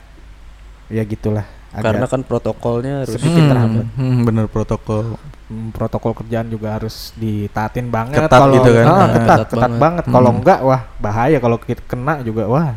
[0.88, 1.44] ya gitulah.
[1.70, 3.86] Agak karena kan protokolnya harus sedikit Hmm, terhambat.
[3.94, 8.84] hmm, bener protokol Hmm, protokol kerjaan juga harus ditaatin banget Ketat kalau gitu kan?
[8.86, 9.78] Ah, ketat ketat ketat banget.
[9.78, 10.38] banget, kalau Hmm.
[10.40, 12.72] enggak wah bahaya kalau kita kena juga wah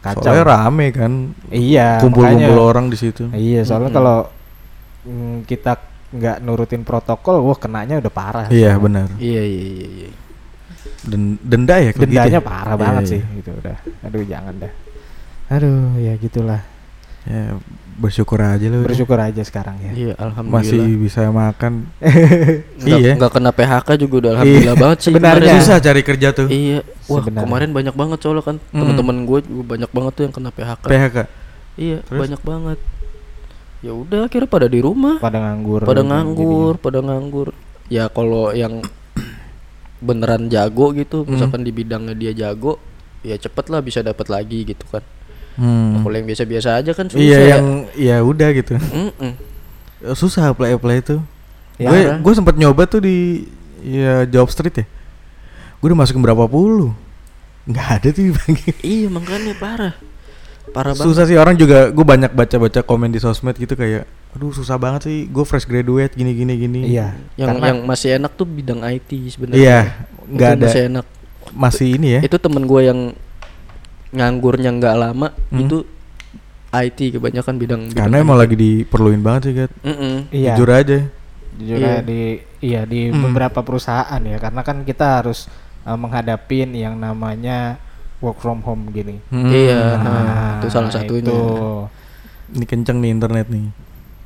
[0.00, 0.22] kacau.
[0.24, 1.12] Soalnya rame kan.
[1.48, 3.28] Iya kumpul-kumpul orang di situ.
[3.32, 3.98] Iya soalnya Mm-mm.
[3.98, 4.18] kalau
[5.06, 5.72] mm, kita
[6.10, 8.46] nggak nurutin protokol wah kenanya udah parah.
[8.50, 9.06] Iya benar.
[9.16, 10.10] Iya iya iya, iya.
[11.00, 12.44] Den- denda ya kalau gitu dendanya ya?
[12.44, 13.10] parah Iya, banget iya.
[13.12, 13.76] sih gitu udah.
[14.04, 14.72] Aduh jangan dah.
[15.50, 16.60] Aduh ya gitulah.
[17.24, 17.42] Ya
[18.00, 18.88] bersyukur aja lu udah.
[18.88, 19.92] bersyukur aja sekarang ya.
[19.92, 21.72] Iya masih alhamdulillah bisa makan.
[22.80, 23.12] Nggak, iya.
[23.20, 25.52] nggak kena PHK juga udah alhamdulillah banget sih Sebenarnya.
[25.60, 26.48] susah cari kerja tuh.
[26.48, 26.80] Iya.
[27.06, 27.44] Wah Sebenarnya.
[27.44, 28.56] kemarin banyak banget soalnya kan.
[28.72, 28.80] Hmm.
[28.80, 31.16] teman-teman gue juga banyak banget tuh yang kena PHK PHK
[31.76, 32.20] iya Terus?
[32.24, 32.78] banyak banget.
[33.80, 35.16] Ya udah akhirnya pada di rumah.
[35.20, 37.48] Pada nganggur pada gitu nganggur pada nganggur.
[37.92, 38.80] Ya kalau yang
[40.00, 41.36] beneran jago gitu Hmm.
[41.36, 42.80] misalkan di bidangnya dia jago
[43.20, 45.04] ya cepet lah bisa dapat lagi gitu kan
[45.58, 46.00] Hmm.
[46.06, 47.48] kalau yang biasa-biasa aja kan susah iya ya.
[47.58, 48.74] yang ya udah gitu.
[48.78, 49.32] Mm-mm.
[50.16, 51.16] susah apply apply itu.
[51.80, 52.18] Ya, gue Parah.
[52.20, 53.48] gue sempat nyoba tuh di
[53.84, 54.86] ya job street ya.
[55.80, 56.92] Gue udah masukin berapa puluh?
[57.68, 59.94] Nggak ada tuh dibagi iya makanya parah.
[60.70, 61.08] Parah banget.
[61.08, 64.78] Susah sih orang juga gue banyak baca baca komen di sosmed gitu kayak aduh susah
[64.78, 66.80] banget sih gue fresh graduate gini gini gini.
[66.94, 69.58] Iya yang karena yang masih enak tuh bidang IT sebenarnya.
[69.58, 69.80] Iya
[70.30, 70.64] nggak ada.
[70.68, 71.06] masih enak.
[71.50, 72.20] Masih ini ya.
[72.24, 73.00] Itu temen gue yang
[74.10, 75.60] nganggurnya nggak lama Hmm.
[75.60, 75.78] itu
[76.70, 80.30] IT kebanyakan bidang, bidang karena emang lagi diperluin banget sih Gat Mm-mm.
[80.30, 80.98] iya jujur aja
[81.56, 81.98] jujur Iya.
[82.00, 82.20] di
[82.60, 83.22] iya di Hmm.
[83.24, 85.50] beberapa perusahaan ya karena kan kita harus
[85.82, 87.74] uh, menghadapin yang namanya
[88.18, 89.46] work from home gini Hmm.
[89.46, 89.80] Iya.
[89.96, 91.26] Nah, itu salah satunya.
[91.26, 91.38] itu.
[92.50, 93.66] ini kenceng nih internet nih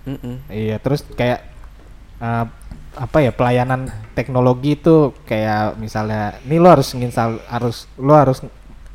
[0.07, 0.35] Mm-mm.
[0.49, 1.45] iya terus kayak
[2.19, 2.45] uh,
[2.95, 8.45] apa ya pelayanan teknologi itu kayak misalnya nih lo harus nginstal harus lo harus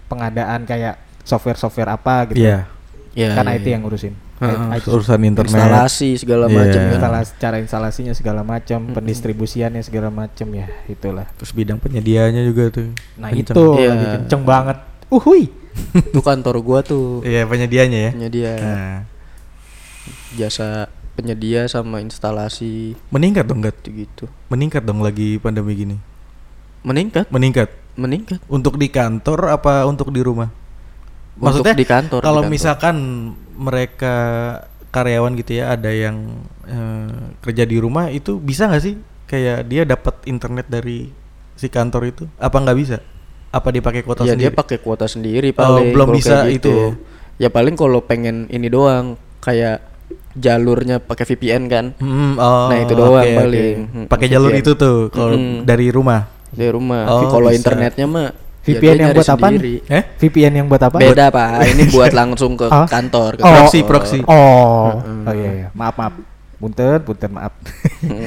[0.10, 2.42] pengadaan kayak software-software apa gitu.
[2.44, 2.66] Iya.
[3.14, 3.74] Ya, karena iya, itu iya.
[3.78, 4.16] yang ngurusin.
[4.40, 4.80] Heeh.
[4.80, 5.52] IT urusan internet.
[5.52, 6.56] Instalasi segala Iya.
[6.56, 6.92] macam kan.
[6.96, 8.96] instalasi cara instalasinya segala macam Mm-mm.
[8.96, 11.28] pendistribusiannya segala macam ya itulah.
[11.36, 12.88] Terus bidang penyediaannya juga tuh.
[13.20, 13.52] Nah Kenceng.
[13.54, 13.64] itu.
[13.76, 13.90] Iya.
[13.92, 14.78] lagi kenceng banget.
[15.12, 15.44] Uhui
[16.08, 17.20] itu kantor gua tuh.
[17.28, 18.12] Iya penyediaannya ya?
[18.16, 18.52] Penyedia.
[18.64, 18.98] Nah,
[20.40, 20.88] jasa
[21.20, 22.96] penyedia sama instalasi.
[23.12, 23.76] Meningkat dong Gat?
[23.84, 25.98] Gitu meningkat dong lagi pandemi gini?
[26.82, 27.28] Meningkat?
[27.28, 30.50] Meningkat meningkat untuk di kantor apa untuk di rumah
[31.34, 32.52] Untuk maksudnya di kantor, di kalau kantor.
[32.52, 32.96] misalkan
[33.56, 34.16] mereka
[34.90, 36.18] karyawan gitu ya ada yang
[36.64, 37.10] eh,
[37.40, 41.14] kerja di rumah itu bisa nggak sih kayak dia dapat internet dari
[41.54, 42.24] si kantor itu?
[42.36, 42.98] Apa nggak bisa?
[43.50, 44.56] Apa dipakai kuota ya dia sendiri?
[44.56, 46.74] pakai kuota sendiri Oh, paling belum kalau bisa kayak itu
[47.36, 49.86] ya paling kalau pengen ini doang kayak
[50.32, 53.34] jalurnya pakai VPN kan Hmm, oh, Nah, itu doang oke.
[53.36, 53.76] paling.
[53.88, 55.64] Hmm, Pakai jalur itu tuh kalau Mm-mm.
[55.64, 56.26] dari rumah.
[56.54, 59.76] Dari rumah Oh, kalau internetnya mah ya VPN dia yang nyari buat sendiri.
[59.88, 60.04] Eh?
[60.20, 60.98] VPN yang buat apa?
[61.00, 62.86] beda pak ini buat langsung ke Ah?
[62.86, 63.50] kantor ke Oh.
[63.50, 64.20] Proxy, proxy.
[64.28, 65.68] Oh, oh iya, iya.
[65.74, 66.14] maaf maaf.
[66.60, 67.56] Punten, punten maaf.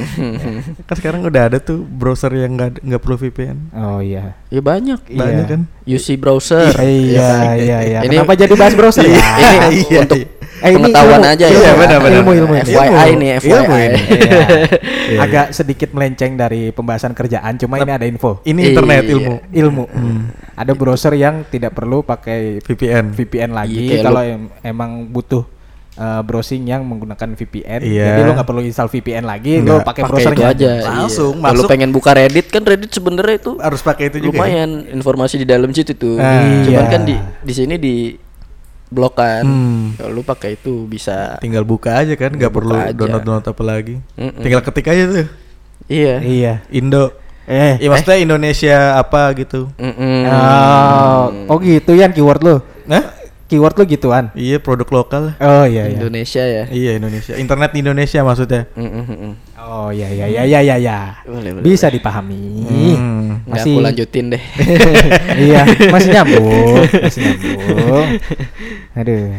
[0.89, 3.59] Kan sekarang udah ada tuh browser yang nggak nggak perlu VPN.
[3.73, 4.33] oh iya.
[4.49, 5.53] ya banyak Banyak Iya.
[5.53, 5.61] kan?
[5.85, 7.99] UC browser Iya, iya, iya.
[8.01, 9.21] Ini- Kenapa jadi bahas browser ya?
[9.69, 10.29] ini Iya, untuk iya.
[10.63, 12.13] Eh, ini pengetahuan ilmu, aja ilmu, ya benar, benar.
[12.15, 12.71] ilmu, ilmu, ilmu.
[12.71, 14.01] FYI nih Ilmu FYI ini.
[14.23, 14.41] Iya.
[15.13, 15.19] Iya.
[15.21, 18.39] Agak sedikit melenceng dari pembahasan kerjaan, cuma ini ada info.
[18.43, 18.69] Ini Iya.
[18.71, 19.35] internet ilmu.
[19.51, 19.85] Ilmu.
[20.55, 23.11] Ada browser yang tidak perlu pakai VPN.
[23.13, 25.43] VPN lagi Iya, kalau em- emang butuh
[25.95, 27.81] uh, browsing yang menggunakan VPN.
[27.81, 28.07] Iya.
[28.09, 31.33] Jadi lu nggak perlu install VPN lagi, lu Nggak, pakai pakai browsernya itu aja Langsung
[31.35, 31.45] iya.
[31.45, 31.71] Kalau masuk.
[31.71, 34.33] pengen buka Reddit kan Reddit sebenarnya itu Harus pakai itu juga.
[34.33, 34.39] ya?
[34.39, 36.63] lumayan informasi di dalam situ tuh Ah.
[36.63, 36.91] cuman Iya.
[36.91, 37.95] kan di di sini di
[38.89, 39.97] blok kan Hmm.
[39.97, 42.93] kalau lu pakai itu bisa Tinggal buka aja kan, nggak perlu aja.
[42.93, 43.97] download download apa lagi.
[44.15, 44.37] Mm-mm.
[44.39, 45.27] Tinggal ketik aja tuh.
[45.87, 46.53] iya Iya.
[46.69, 47.13] Indo.
[47.43, 47.75] Eh.
[47.77, 49.67] Ya maksudnya Indonesia apa gitu.
[49.75, 50.29] Mm-mm.
[50.29, 52.57] Oh, oh gitu ya keyword lu.
[52.85, 53.12] Nah,
[53.53, 54.33] Keyword lu gituan.
[54.33, 55.37] iya produk lokal.
[55.37, 56.01] Oh iya iya.
[56.01, 57.37] Indonesia ya Iya Indonesia.
[57.37, 58.65] Internet di Indonesia maksudnya.
[58.73, 59.33] Mm-mm, mm-mm.
[59.61, 60.99] Oh iya iya iya iya iya iya.
[61.29, 62.65] Boleh, boleh, Bisa dipahami.
[62.65, 63.45] Hmm.
[63.45, 64.43] Nggak, Masih aku lanjutin deh
[65.53, 68.07] iya, masih nyambung, masih nyambung.
[68.97, 69.37] Aduh.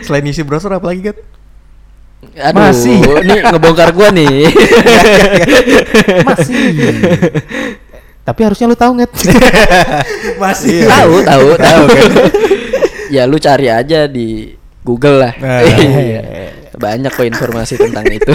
[0.00, 1.16] Selain isi browser apa lagi kan?
[2.48, 2.96] Aduh, Masih.
[3.20, 4.48] ini ngebongkar gua nih.
[6.30, 6.64] Masih.
[8.24, 9.10] Tapi harusnya lu tahu nggak?
[10.40, 10.88] Masih.
[10.88, 12.10] tahu, tahu, tahu kan.
[13.10, 14.52] Ya lu cari aja di
[14.84, 15.32] Google lah.
[15.40, 15.60] Nah.
[16.04, 16.22] Iya.
[16.74, 18.32] Banyak kok informasi tentang itu.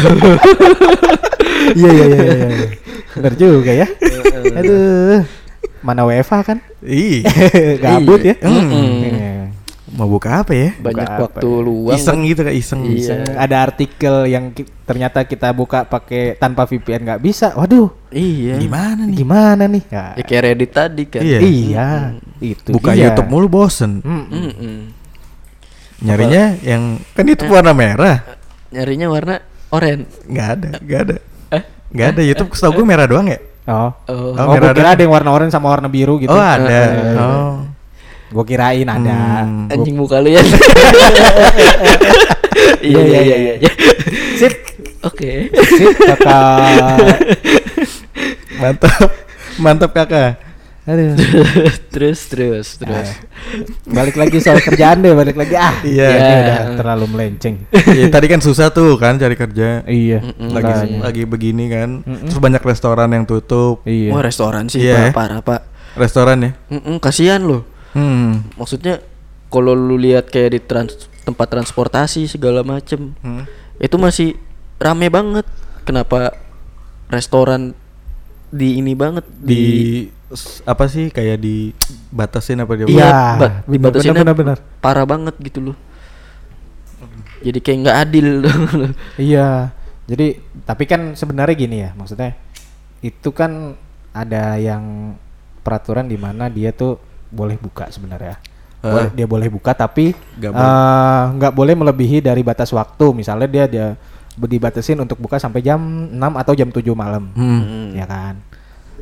[1.75, 2.47] Iya iya iya iya.
[2.49, 2.67] iya.
[3.19, 3.87] Bener juga ya.
[4.57, 5.21] Aduh.
[5.83, 6.57] Mana WFA kan?
[6.83, 7.23] Ih.
[7.83, 8.35] Gabut ya.
[8.39, 8.63] Iya.
[8.63, 9.38] Mm-mm.
[9.89, 9.97] Iya.
[9.97, 10.69] Mau buka apa ya?
[10.75, 11.59] Banyak apa waktu ya?
[11.59, 11.95] luang.
[11.95, 12.81] Iseng gitu kan iseng.
[12.83, 12.93] Iya.
[12.95, 17.53] Iseng ada artikel yang ki- ternyata kita buka pakai tanpa VPN nggak bisa.
[17.53, 18.57] Waduh, Iya.
[18.57, 19.15] Gimana nih?
[19.15, 19.83] gimana nih?
[19.87, 21.21] Ya, Ya kayak Reddit tadi kan.
[21.21, 21.39] Iya.
[21.41, 21.87] iya,
[22.39, 23.09] itu Buka dia.
[23.09, 23.99] YouTube mulu bosen.
[23.99, 24.29] Mm-mm.
[24.29, 24.77] Mm-mm.
[25.99, 28.23] Nyarinya yang kan YouTube warna merah.
[28.69, 29.35] Nyarinya warna
[29.67, 30.07] oranye.
[30.23, 31.15] Nggak ada, nggak ada.
[31.51, 31.63] Eh?
[31.89, 33.39] Nggak ada YouTube setahu gue merah doang ya?
[33.67, 33.91] Oh.
[34.07, 34.33] Oh.
[34.33, 36.31] Oh, Oh, merah ada yang warna oranye sama warna biru gitu.
[36.31, 36.65] Oh ada.
[36.71, 37.68] Eh, Oh.
[38.29, 39.43] Gua kirain ada.
[39.43, 39.65] Hmm.
[39.65, 40.41] Gua- Anjing muka lu ya.
[42.79, 43.71] Iya iya iya iya.
[44.35, 44.53] Sip.
[45.01, 45.47] Oke.
[45.51, 47.07] Sip, kakak.
[48.59, 49.09] Mantap,
[49.57, 50.31] mantap kakak.
[50.83, 51.13] Aduh.
[51.93, 53.07] terus terus terus.
[53.07, 53.15] Ah,
[53.85, 55.75] balik lagi soal kerjaan deh, balik lagi ah.
[55.81, 56.07] Iya.
[56.09, 56.35] Ini Iya.
[56.35, 57.55] udah terlalu melenceng.
[57.71, 59.85] Ya, tadi kan susah tuh kan cari kerja.
[59.85, 60.19] iya.
[60.19, 60.99] Lagi makanya.
[61.01, 61.89] lagi begini kan.
[62.01, 62.27] Mm-mm.
[62.27, 63.85] Terus banyak restoran yang tutup.
[63.85, 64.11] Iya.
[64.11, 65.11] Wah restoran sih Iya.
[65.11, 65.61] Pak, parah pak.
[65.95, 66.51] Restoran ya.
[66.69, 67.63] Mm-mm, kasihan loh.
[67.91, 68.45] Hmm.
[68.53, 69.01] Maksudnya
[69.47, 73.43] kalau lu lihat kayak di trans- tempat transportasi segala macem Hmm.
[73.77, 74.37] itu masih
[74.75, 75.45] rame banget.
[75.81, 76.37] Kenapa
[77.07, 77.73] restoran
[78.47, 79.61] di ini banget Di
[80.29, 82.85] s- apa sih kayak dibatasin apa dia?
[82.85, 84.57] Iya, Iya, ba- benar, dibatasinnya benar, benar.
[84.79, 85.77] parah banget gitu loh.
[87.39, 88.27] Jadi kayak nggak adil.
[89.21, 89.71] Iya.
[90.05, 90.27] Jadi
[90.63, 92.33] tapi kan sebenarnya gini ya, maksudnya
[92.99, 93.77] itu kan
[94.09, 95.13] ada yang
[95.59, 96.97] peraturan di mana dia tuh
[97.29, 98.37] boleh buka sebenarnya.
[98.79, 99.13] Boleh- Ah.
[99.13, 103.11] dia boleh buka tapi Nggak eh, nggak boleh melebihi dari batas waktu.
[103.13, 103.87] Misalnya dia dia
[104.35, 107.27] dibatasin untuk buka sampai jam 6 atau jam 7 malam.
[107.33, 107.91] Hmm.
[107.91, 108.39] Ya kan.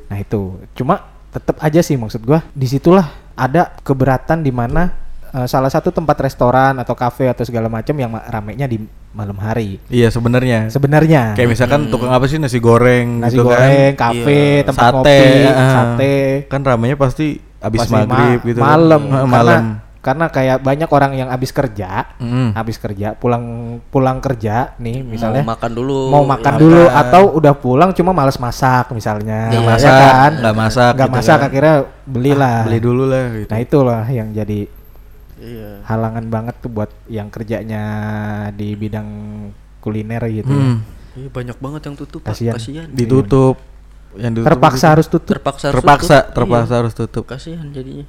[0.07, 0.57] Nah, itu.
[0.73, 0.97] Cuma
[1.29, 4.89] tetap aja sih maksud gua di situlah ada keberatan di mana
[5.27, 9.77] eh, salah satu tempat restoran atau kafe atau segala macam yang ramenya di malam hari.
[9.87, 10.69] Iya sebenarnya.
[10.69, 14.09] Sebenarnya Kayak misalkan tukang apa sih nasi goreng nasi gitu goreng, kan.
[14.09, 14.65] kafe, Iya.
[14.65, 15.69] tempat Sate, ngopi, ah.
[15.69, 16.15] sate.
[16.47, 17.27] Kan ramenya pasti
[17.59, 18.59] abis Pasti ma- maghrib gitu.
[18.59, 18.67] kan.
[18.69, 19.01] Malam.
[19.07, 19.65] Ah, Karena- malam.
[19.97, 22.55] Karena kayak banyak orang yang habis kerja, Hmm.
[22.55, 23.43] habis kerja, pulang
[23.85, 25.99] pulang kerja nih misalnya mau makan dulu.
[26.07, 26.59] mau makan ya.
[26.59, 26.99] dulu makan.
[27.01, 31.17] atau udah pulang cuma males masak misalnya Nggak ya masak, kan nggak masak nggak gitu
[31.17, 31.45] masak kan.
[31.45, 33.49] akhirnya belilah Beli dulu lah gitu.
[33.49, 34.59] nah itulah yang jadi
[35.37, 35.69] Iya.
[35.83, 37.83] halangan banget tuh buat yang kerjanya
[38.51, 39.09] di bidang
[39.77, 40.87] kuliner gitu Hmm.
[41.15, 42.21] Iya, banyak banget yang tutup.
[42.21, 42.55] Kasihan.
[42.55, 42.87] Kasihan.
[42.87, 43.57] Ditutup.
[44.15, 46.33] Yang ditutup terpaksa harus tutup Terpaksa harus terpaksa tutup.
[46.33, 46.79] terpaksa Iya.
[46.79, 47.23] harus tutup.
[47.25, 48.07] Kasihan jadinya.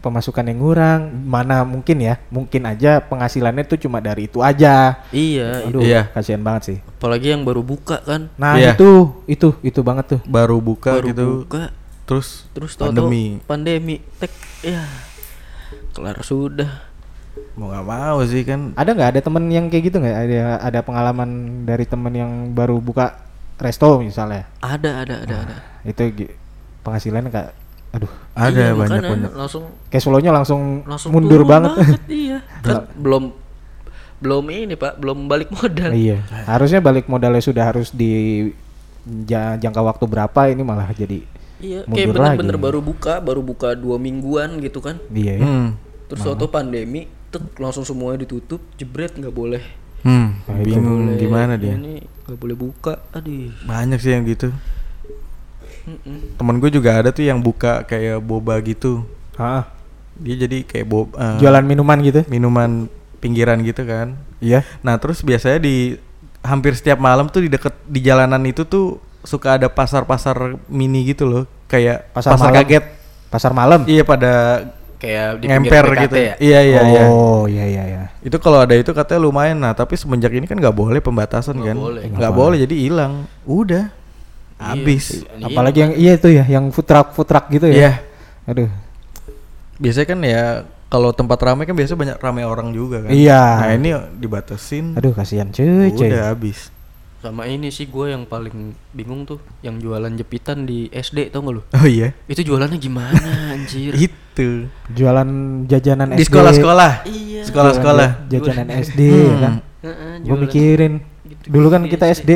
[0.00, 5.64] pemasukan yang kurang mana mungkin ya mungkin aja penghasilannya tuh cuma dari itu aja Iya,
[5.64, 6.12] aduh Iya.
[6.12, 8.28] kasihan banget sih apalagi yang baru buka kan.
[8.36, 8.76] nah Iya.
[8.76, 11.24] itu itu itu banget tuh Baru buka baru gitu.
[11.40, 11.72] buka
[12.04, 13.40] Terus terus pandemi.
[13.42, 14.28] pandemi tek
[14.60, 14.84] ya
[15.90, 16.68] kelar sudah.
[17.56, 18.76] Mau nggak mau sih kan.
[18.76, 21.30] ada nggak ada temen yang kayak gitu nggak ada ada pengalaman
[21.64, 23.24] dari temen yang baru buka
[23.56, 25.56] resto misalnya Ada ada ada ada.
[25.82, 26.26] itu
[26.80, 27.50] penghasilannya kayak
[27.90, 29.32] aduh Ada Iya, banyak makanya banyak.
[29.34, 31.70] langsung cash flow-nya langsung, langsung mundur turun banget.
[32.10, 33.30] iya kan belum
[34.16, 36.18] belum ini pak belum balik modal iya.
[36.44, 38.48] Harusnya balik modalnya sudah harus di
[39.22, 41.22] ja- jangka waktu berapa ini malah jadi
[41.60, 42.38] iya mundur kayak lagi.
[42.40, 45.44] bener-bener baru buka baru buka dua mingguan gitu kan dia ya.
[45.44, 45.68] Hmm.
[46.06, 49.62] terus waktu pandemi tek langsung semuanya ditutup jebret nggak boleh
[50.04, 50.36] Hmm.
[50.44, 51.74] Nah, Bingung boleh gimana dia.
[51.74, 54.52] ini nggak boleh buka aduh Banyak sih yang gitu.
[55.84, 56.36] Mm-mm.
[56.36, 59.04] Temen gue juga ada tuh yang buka kayak boba gitu.
[59.34, 59.68] Ah,
[60.14, 62.20] Dia jadi kayak bob eh, jualan minuman gitu.
[62.26, 62.86] minuman
[63.18, 64.16] pinggiran gitu kan.
[64.38, 64.62] Iya.
[64.80, 65.96] Nah terus biasanya di
[66.40, 71.24] hampir setiap malam tuh di deket di jalanan itu tuh suka ada pasar-pasar mini gitu
[71.24, 72.56] loh, kayak Pasar pasar, malam.
[72.60, 72.84] kaget.
[73.32, 73.80] Pasar malam.
[73.84, 74.32] Iya pada
[75.04, 76.16] kayak di ngemper gitu.
[76.16, 77.02] ya Iya iya iya.
[77.12, 78.02] Oh, iya iya iya.
[78.24, 79.60] Itu kalau ada itu katanya lumayan.
[79.60, 82.02] Nah tapi semenjak ini kan nggak boleh pembatasan Nggak kan, boleh.
[82.08, 83.28] nggak boleh jadi hilang.
[83.44, 83.92] Udah,
[84.56, 85.22] habis.
[85.22, 87.76] Iya, Apalagi yang iya itu ya, yang food truck food truck gitu ya.
[87.76, 87.92] Iya.
[88.48, 88.68] Aduh.
[89.76, 90.44] Biasanya kan ya
[90.88, 93.10] kalau tempat ramai kan biasanya banyak ramai orang juga kan.
[93.12, 93.42] Iya.
[93.60, 94.98] Nah ini dibatasin.
[94.98, 96.10] Aduh kasihan cuy, cuy.
[96.10, 96.73] Udah habis.
[97.24, 98.52] Sama ini sih gue yang paling
[98.92, 102.12] bingung tuh yang jualan jepitan di SD tau gak lu Oh iya.
[102.26, 103.16] itu jualannya gimana
[103.50, 104.68] anjir Itu.
[104.90, 105.28] Jualan
[105.64, 106.28] jajanan Di SD.
[106.28, 106.92] sekolah-sekolah.
[107.06, 108.26] iya Sekolah-sekolah.
[108.26, 109.54] Jajanan SD ya kan.
[109.80, 110.42] Heeh, Gue jualan.
[110.42, 110.92] mikirin.
[111.24, 112.18] Gitu, Dulu kan di kita SD.
[112.18, 112.30] SD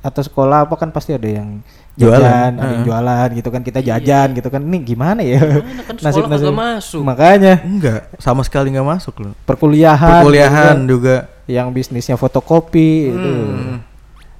[0.00, 1.60] atau sekolah apa kan pasti ada yang
[1.92, 4.60] Jualan, jajan, ada yang jualan gitu kan kita jajan gitu kan.
[4.60, 5.40] Ini gimana ya?
[5.44, 7.00] Gimana kan sekolah kagak masuk.
[7.02, 9.32] Makanya Enggak, sama sekali nggak masuk loh.
[9.44, 11.44] perkuliahan, Perkuliahan juga, juga.
[11.46, 13.32] yang bisnisnya fotokopi itu.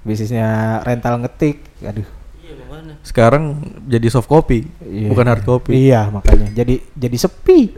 [0.06, 1.66] Bisnisnya rental ngetik.
[1.82, 2.06] Aduh.
[2.38, 2.54] iya
[3.02, 3.58] Sekarang
[3.90, 5.10] jadi soft copy, Iya.
[5.10, 5.72] bukan hard copy.
[5.74, 7.74] Iya, makanya jadi jadi sepi.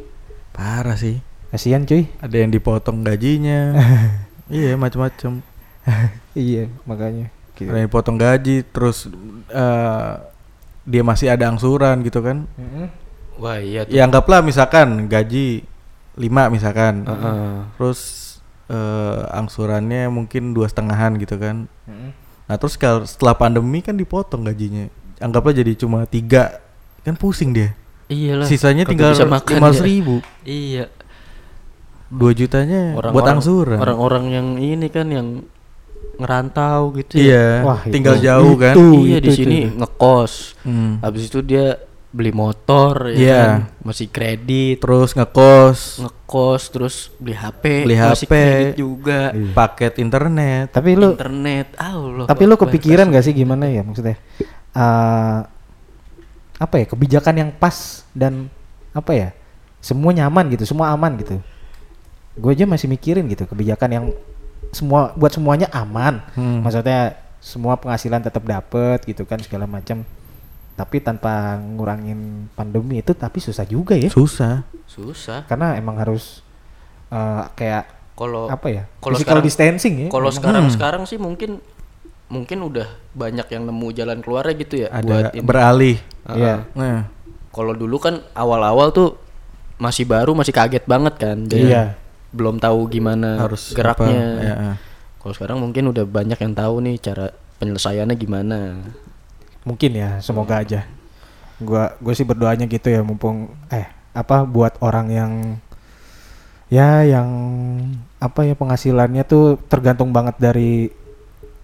[0.52, 1.18] Parah sih.
[1.48, 2.04] Kasihan cuy.
[2.20, 3.72] Ada yang dipotong gajinya.
[4.52, 5.40] iya, macam-macam.
[6.36, 7.32] iya, makanya.
[7.56, 7.72] Gitu.
[7.72, 9.08] Ada yang dipotong gaji, terus
[9.48, 10.12] eh,
[10.84, 12.44] dia masih ada angsuran gitu kan.
[13.38, 15.64] Wah iya tuh Ya anggaplah misalkan gaji
[16.18, 17.06] 5 misalkan.
[17.08, 17.48] Heeh.
[17.78, 18.00] Terus
[18.68, 21.64] eh, angsurannya mungkin dua setengahan gitu kan.
[21.88, 21.97] Mm-mm.
[22.48, 24.88] Nah terus kalau setelah pandemi kan dipotong gajinya.
[25.18, 26.58] Anggaplah jadi cuma tiga,
[27.02, 27.76] kan pusing dia.
[28.06, 29.82] iyalah Sisanya tinggal bisa makan lima ya.
[29.82, 30.88] ribu, iya
[32.08, 33.78] dua jutanya buat orang-orang angsuran.
[33.78, 35.28] orang-orang yang ini kan yang
[36.16, 38.74] ngerantau gitu ya Iya, Wah, tinggal itu- jauh kan.
[38.74, 38.86] itu.
[39.04, 39.76] iya di itu, sini itu.
[39.76, 40.32] ngekos
[40.64, 40.92] Hmm.
[40.98, 41.76] habis itu dia
[42.08, 43.38] beli motor ya Iya.
[43.38, 43.60] kan?
[43.84, 48.32] masih kredit Terus ngekos, ngekos terus beli HP Beli masih HP.
[48.32, 49.52] kredit juga Iya.
[49.52, 50.66] paket internet.
[50.70, 54.16] Tapi lu internet Allah tapi lu kepikiran gak sih gimana ya maksudnya?
[54.70, 55.38] eh
[56.56, 57.76] apa ya kebijakan yang pas
[58.12, 58.50] dan
[58.90, 59.28] apa ya
[59.78, 61.38] semua nyaman gitu semua aman gitu
[62.34, 64.04] gue aja masih mikirin gitu kebijakan yang
[64.70, 66.60] semua buat semuanya aman Hmm.
[66.60, 70.02] maksudnya semua penghasilan tetap dapet gitu kan segala macam
[70.78, 74.62] tapi tanpa ngurangin pandemi itu tapi susah juga ya Susah.
[74.86, 76.40] susah karena emang harus
[77.08, 80.38] eh, kayak kalau apa ya kalau physical sekarang- distancing ya kalau emang.
[80.38, 80.72] sekarang Hmm.
[80.72, 81.58] sekarang sih mungkin
[82.28, 85.42] mungkin udah banyak yang nemu jalan keluarnya gitu ya Ada buat ini.
[85.42, 85.96] beralih.
[86.28, 86.54] Iya.
[86.74, 87.08] Nah,
[87.48, 89.16] kalau dulu kan awal-awal tuh
[89.76, 91.84] masih baru masih kaget banget kan jadi Iya.
[92.28, 94.76] belum tahu gimana harus geraknya apa, ya, ah.
[95.16, 98.58] kalau sekarang mungkin udah banyak yang tahu nih cara penyelesaiannya gimana
[99.68, 100.88] mungkin ya semoga aja.
[101.60, 103.36] Gua gue sih berdoanya gitu ya mumpung
[103.68, 105.32] eh apa buat orang yang
[106.68, 107.28] ya yang
[108.18, 110.88] apa ya penghasilannya tuh tergantung banget dari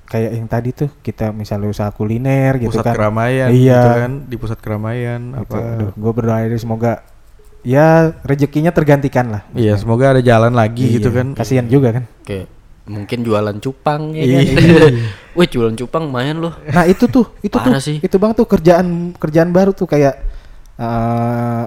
[0.04, 2.94] kayak yang tadi tuh kita misalnya usaha kuliner gitu pusat kan.
[2.94, 3.72] keramaian Iya.
[3.74, 5.56] gitu kan di pusat keramaian gitu.
[5.56, 5.58] apa.
[5.96, 6.92] Gue berdoa aja semoga
[7.64, 11.26] ya rezekinya tergantikan lah iya semoga ada jalan lagi gitu Iya, kan.
[11.32, 12.04] kasihan juga kan.
[12.22, 12.46] Kayak
[12.84, 14.40] mungkin jualan cupang ya Iya.
[14.44, 14.92] kan
[15.36, 17.96] wih jualan cupang main loh Nah itu tuh, itu tuh, sih.
[17.98, 20.14] itu bang tuh kerjaan kerjaan baru tuh kayak
[20.74, 21.64] eh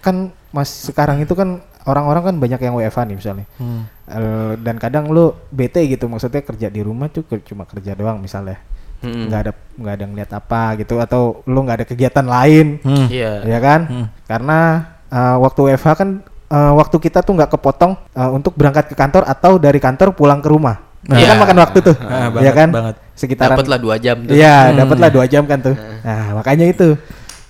[0.00, 0.16] kan
[0.50, 3.46] mas sekarang itu kan orang-orang kan banyak yang WFH nih misalnya.
[3.54, 3.84] Hmm.
[4.06, 8.18] Eh, dan kadang lu bete gitu maksudnya kerja di rumah tuh ke- cuma kerja doang
[8.18, 8.56] misalnya.
[9.00, 9.28] Mm-mm.
[9.28, 13.04] nggak ada nggak ada ngeliat apa gitu atau lu nggak ada kegiatan lain, Hmm.
[13.06, 13.80] iya ya kan?
[13.84, 14.06] Hmm.
[14.24, 14.58] Karena
[15.06, 16.10] eh, waktu WFH kan
[16.54, 20.38] eh, waktu kita tuh nggak kepotong eh, untuk berangkat ke kantor atau dari kantor pulang
[20.38, 20.78] ke rumah.
[21.04, 21.20] Nah.
[21.20, 22.68] Itu kan makan waktu tuh, Ah, ya banget, kan?
[22.72, 22.94] banget.
[23.12, 24.76] Sekitaran dapatlah dua jam tuh Iya, Hmm.
[24.80, 25.76] dapatlah dua jam kan tuh.
[25.76, 26.96] Nah, makanya itu.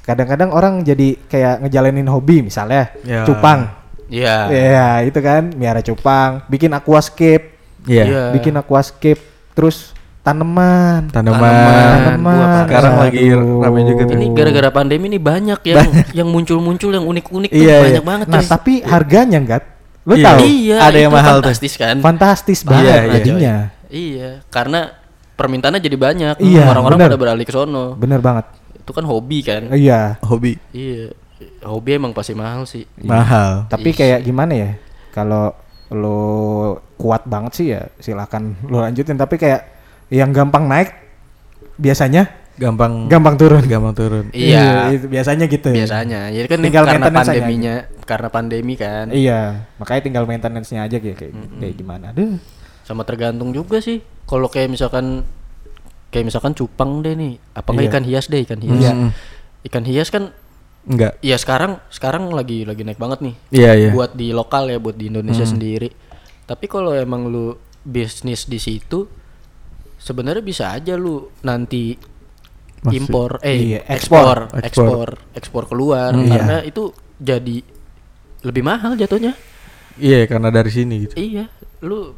[0.03, 3.23] Kadang-kadang orang jadi kayak ngejalanin hobi misalnya Ya.
[3.25, 3.71] cupang.
[4.05, 8.05] iya Iya, itu kan miara cupang, bikin aquascape, Iya.
[8.05, 8.23] Iya.
[8.35, 9.23] bikin aquascape,
[9.55, 9.94] terus
[10.25, 11.13] tanaman.
[11.13, 11.37] Tanaman.
[11.37, 12.17] Tanaman.
[12.19, 14.15] Buah Sekarang lagi rame juga tuh.
[14.15, 15.81] ini gara-gara pandemi nih banyak yang
[16.17, 18.09] yang muncul-muncul yang unik-unik tuh Iya, banyak iya.
[18.09, 18.49] banget Nah, tuh.
[18.51, 19.63] tapi harganya enggak.
[20.03, 20.25] Lu Iya.
[20.27, 20.39] tahu?
[20.43, 21.49] iya Ada yang mahal tuh.
[21.49, 23.13] fantastis kan Fantastis Iya, banget iya.
[23.15, 23.55] jadinya.
[23.87, 24.81] iya karena
[25.35, 28.49] permintaannya jadi banyak Iya, orang-orang pada beralih ke sono Bener banget.
[28.75, 30.21] itu kan hobi kan Iya.
[30.23, 31.09] Hobi iya
[31.63, 33.65] hobi emang pasti mahal sih mahal.
[33.67, 33.95] Tapi Ih.
[33.95, 34.71] kayak gimana ya?
[35.11, 35.53] Kalau
[35.91, 36.21] lo
[36.95, 39.15] kuat banget sih ya silakan lo lanjutin.
[39.15, 39.74] Tapi kayak
[40.15, 40.95] yang gampang naik
[41.77, 43.67] biasanya Gampang gampang turun.
[43.67, 44.27] gampang turun.
[44.31, 44.95] Iya.
[44.95, 45.75] itu biasanya gitu.
[45.75, 47.75] biasanya jadi kan Tinggal karena maintenance aja pandeminya
[48.07, 49.41] karena pandemi kan Iya,
[49.75, 52.15] makanya tinggal maintenance-nya aja kayak kayak, kayak gimana.
[52.15, 52.39] Aduh.
[52.85, 55.25] sama tergantung juga sih kalau kayak misalkan
[56.13, 57.91] kayak misalkan cupang deh nih apa Iya.
[57.91, 58.93] ikan hias deh ikan hias Iya.
[59.65, 60.25] ikan hias kan
[60.85, 61.17] Enggak.
[61.19, 63.91] ya sekarang sekarang lagi lagi naik banget nih Iya, iya.
[63.91, 65.91] buat di lokal ya buat di Indonesia sendiri
[66.45, 69.09] tapi kalau emang lu bisnis di situ
[70.05, 71.97] sebenarnya bisa aja lu nanti
[72.83, 74.61] Masih- impor eh Iya, ekspor ekspor.
[74.61, 77.65] ekspor ekspor keluar Hmm, karena itu jadi
[78.45, 79.33] lebih mahal jatuhnya
[79.97, 81.15] Iya, karena dari sini gitu.
[81.17, 81.49] iya
[81.81, 82.13] lu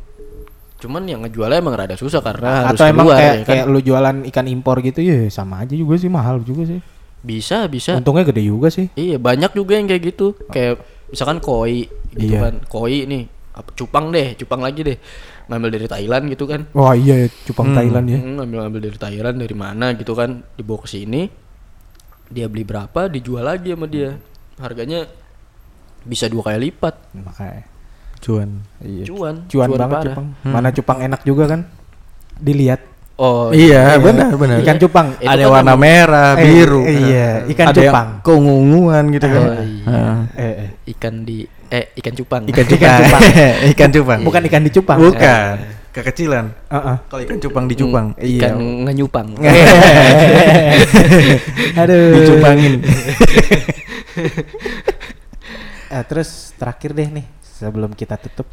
[0.76, 3.66] cuman yang ngejualnya emang rada susah karena harus Atau emang keluar kayak, ya kan kayak
[3.66, 6.80] lu jualan ikan impor gitu ya sama aja juga sih mahal juga sih.
[7.18, 8.86] bisa bisa Untungnya gede juga sih.
[8.92, 12.38] Iya banyak juga yang kayak gitu Kayak misalkan koi gitu Iya.
[12.40, 13.24] kan Koi nih
[13.56, 14.98] apa, Cupang deh Cupang lagi deh
[15.46, 17.76] Ngambil dari Thailand gitu kan Wah iya ya, cupang Hmm.
[17.76, 18.18] Thailand ya.
[18.18, 21.22] Hmm, Ngambil ngambil dari Thailand dari mana gitu kan Dibawa ke sini
[22.26, 24.14] Dia beli berapa dijual lagi sama dia
[24.56, 25.08] Harganya
[26.02, 27.64] bisa dua kali lipat Makanya.
[28.16, 28.50] Cuan.
[28.78, 29.04] Iya.
[29.06, 30.04] Cuan Cuan, banget parah.
[30.08, 30.26] cupang.
[30.42, 31.60] Mana cupang enak juga kan?
[32.34, 32.80] Dilihat.
[33.16, 34.60] Oh iya, benar, benar.
[34.60, 35.16] Ikan cupang.
[35.16, 36.80] Itu ada kan warna emang- merah, Eh, biru.
[36.82, 38.08] eh, iya, ikan ada cupang.
[38.20, 39.40] keunguan gitu kan.
[39.42, 39.84] Oh, iya.
[39.84, 40.16] Heeh.
[40.36, 40.70] Eh, eh.
[40.90, 43.00] Ikan di Eh ikan cupang Ikan Ikan cupang.
[43.02, 43.22] cupang.
[43.74, 44.20] ikan cupang.
[44.22, 44.98] Bukan ikan di cupang.
[45.00, 45.54] Bukan.
[45.90, 46.46] Kekecilan.
[46.68, 46.96] Heeh.
[47.08, 48.06] Kalau ikan cupang di cupang.
[48.14, 48.48] Ikan Iya.
[48.84, 49.28] ngenyupang
[51.80, 52.12] Aduh.
[52.20, 52.72] Dicupangin.
[55.86, 58.46] Eh, terus terakhir deh nih sebelum kita tutup,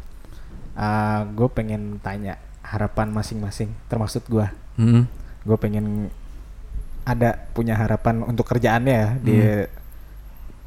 [1.34, 4.46] gue pengen tanya harapan masing-masing, termasuk gue.
[4.78, 5.04] Hmm.
[5.44, 6.08] Gue pengen
[7.04, 9.36] ada punya harapan untuk kerjaannya ya di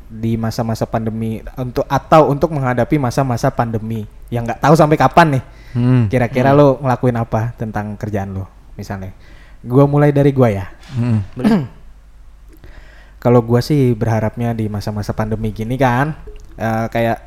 [0.07, 5.43] di masa-masa pandemi untuk atau untuk menghadapi masa-masa pandemi yang nggak tahu sampai kapan nih.
[5.75, 6.03] Hmm.
[6.07, 8.47] Kira-kira lo ngelakuin apa tentang kerjaan lo
[8.79, 9.11] misalnya?
[9.61, 10.65] Gue mulai dari gue ya.
[10.95, 11.19] Hmm.
[13.17, 16.15] Kalau gua sih berharapnya di masa-masa pandemi gini kan,
[16.55, 17.17] eh, kayak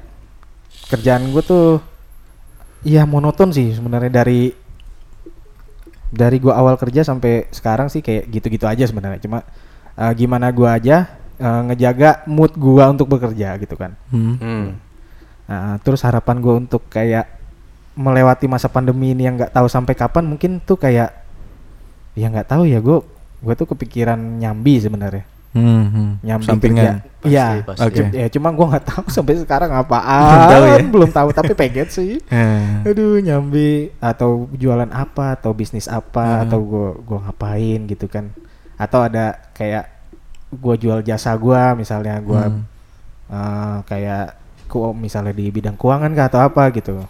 [0.89, 1.83] kerjaan gue tuh,
[2.87, 4.55] ya monoton sih sebenarnya dari
[6.09, 9.21] dari gua awal kerja sampai sekarang sih kayak gitu-gitu aja sebenarnya.
[9.21, 9.43] Cuma
[9.99, 13.97] eh, gimana gua aja eh, ngejaga mood gua untuk bekerja gitu kan.
[14.09, 14.37] Hmm.
[14.37, 14.67] Hmm.
[15.45, 17.27] Nah, terus harapan gue untuk kayak
[17.93, 21.11] melewati masa pandemi ini yang nggak tahu sampai kapan mungkin tuh kayak
[22.13, 23.03] ya nggak tahu ya gue
[23.41, 25.83] gue tuh kepikiran nyambi sebenarnya Hmm.
[25.85, 26.11] hmm.
[26.23, 27.03] nyambi Sampingan.
[27.03, 27.27] kerja.
[27.27, 27.47] Iya.
[27.67, 27.99] Pasti, pasti.
[27.99, 30.23] Cu- Ya cuma gua nggak tahu sampai sekarang apaan.
[30.23, 30.79] Belum tahu ya?
[30.95, 32.23] Belum tahu tapi pengen sih.
[32.31, 32.87] Eh.
[32.87, 36.43] Aduh nyambi atau jualan apa atau bisnis apa Hmm.
[36.47, 38.31] atau gua gua ngapain gitu kan.
[38.79, 39.91] Atau ada kayak
[40.53, 42.63] gua jual jasa gua misalnya gua Hmm.
[43.29, 44.25] eh, kayak
[44.67, 47.03] ku misalnya di bidang keuangan kah atau apa gitu.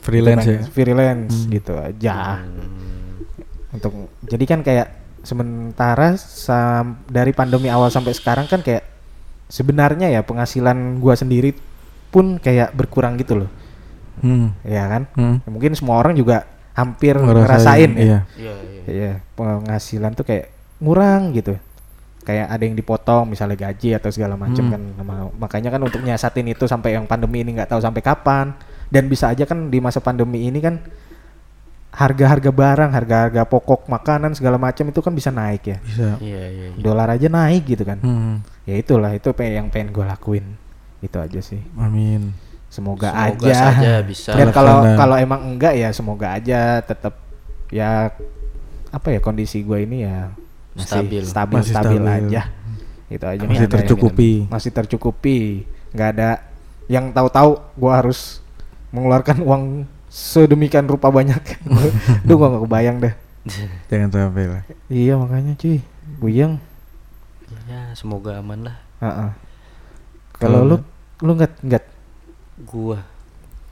[0.00, 0.58] Freelance Gitu ya.
[0.58, 1.50] kan, Freelance Hmm.
[1.50, 3.26] gitu aja Hmm.
[3.72, 3.92] untuk
[4.22, 4.88] jadi kan kayak
[5.20, 8.86] sementara sam, dari pandemi awal sampai sekarang kan kayak
[9.46, 11.50] sebenarnya ya penghasilan gua sendiri
[12.08, 13.50] pun kayak berkurang gitu loh
[14.16, 14.54] Hmm.
[14.62, 15.36] ya kan Hmm.
[15.44, 18.18] mungkin semua orang juga hampir Ngerasain, ngerasain ya Iya.
[18.36, 18.82] Iya, iya.
[18.86, 20.46] Iya, penghasilan tuh kayak
[20.78, 21.58] ngurang gitu
[22.26, 24.72] kayak ada yang dipotong misalnya gaji atau segala macam Hmm.
[24.74, 28.50] kan Ma- makanya kan untuk nyiasatin itu sampai yang pandemi ini nggak tahu sampai kapan
[28.90, 30.82] dan bisa aja kan di masa pandemi ini kan
[31.90, 36.20] harga-harga barang harga-harga pokok makanan segala macam itu kan bisa naik ya Bisa.
[36.20, 36.76] Iya, iya, iya.
[36.76, 38.44] dolar aja naik gitu kan Hmm.
[38.62, 40.44] ya itulah itu yang pengen gue lakuin
[41.00, 42.36] itu aja sih Amin.
[42.68, 44.34] semoga, Semoga aja saja bisa.
[44.34, 47.16] dan kalau kalau emang enggak ya semoga aja tetap
[47.70, 48.12] ya
[48.90, 50.28] apa ya kondisi gue ini ya
[50.76, 51.22] masih Stabil.
[51.24, 52.04] stabil Masih stabil, stabil.
[52.28, 52.42] aja
[53.06, 54.30] itu aja Masih yang gue tercukupi.
[54.36, 54.50] ingin.
[54.50, 55.38] masih tercukupi
[55.90, 56.30] nggak ada
[56.86, 58.44] yang tahu-tahu gue harus
[58.88, 59.64] mengeluarkan uang
[60.06, 61.40] sedemikian rupa banyak
[62.26, 63.14] Duh gue nggak kebayang deh
[63.88, 64.62] Jangan sampai lah.
[64.86, 65.80] iya makanya cuy
[66.18, 66.58] buyang
[67.66, 68.76] Ya, semoga aman lah.
[69.00, 69.30] Heeh.
[70.36, 70.76] kalau lu
[71.18, 71.84] lu nggak nggak
[72.62, 73.02] Gua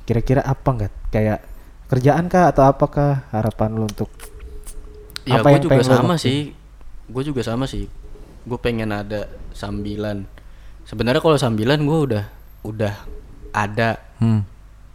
[0.02, 1.40] kira-kira apa nggak kayak
[1.86, 4.10] kerjaan kah atau apakah harapan lu untuk
[5.22, 6.20] Ya Apa gue yang juga sama lakuin?
[6.20, 6.38] sih.
[7.08, 7.88] Gue juga sama sih.
[8.44, 10.28] Gue pengen ada sambilan.
[10.84, 12.24] Sebenarnya kalau sambilan gue udah
[12.64, 12.94] udah
[13.52, 14.00] ada.
[14.20, 14.44] Hmm.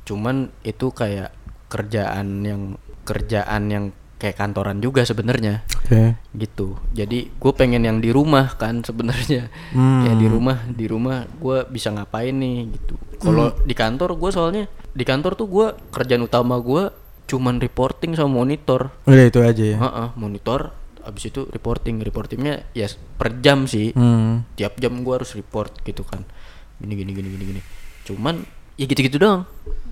[0.05, 1.33] Cuman itu kayak
[1.69, 2.61] kerjaan yang
[3.05, 3.85] kerjaan yang
[4.19, 6.19] kayak kantoran juga sebenarnya Oke.
[6.35, 6.75] gitu.
[6.91, 9.47] Jadi gue pengen yang di rumah kan sebenarnya.
[9.71, 10.03] Hmm.
[10.05, 12.99] Ya di rumah di rumah gue bisa ngapain nih gitu.
[13.23, 16.91] Kalau di kantor gue soalnya di kantor tuh gue kerjaan utama gue
[17.31, 18.91] cuman reporting sama monitor.
[19.07, 19.77] Udah itu aja ya.
[19.79, 24.43] Heeh, monitor abis itu reporting reportingnya ya per jam sih Hmm.
[24.53, 26.23] tiap jam gua harus report gitu kan
[26.77, 27.61] gini gini gini gini gini
[28.03, 28.43] cuman
[28.75, 29.43] ya gitu gitu doang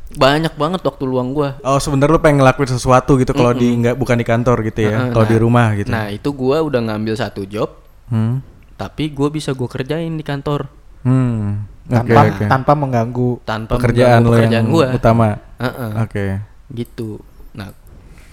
[0.10, 3.94] banyak banget waktu luang gua Oh sebenarnya lu pengen ngelakuin sesuatu gitu kalau di nggak
[3.94, 5.90] bukan di kantor gitu ya, kalau nah- di rumah gitu.
[5.90, 8.40] nah itu gua udah ngambil satu job Hmm.
[8.76, 10.72] tapi gua bisa gua kerjain di kantor
[11.04, 11.68] Hmm.
[11.86, 12.46] Tanpa oke.
[12.46, 15.28] tanpa mengganggu tanpa Pekerjaan mengganggu lo pekerjaan yang gua utama.
[15.58, 16.26] Heeh, Oke.
[16.70, 17.37] gitu nah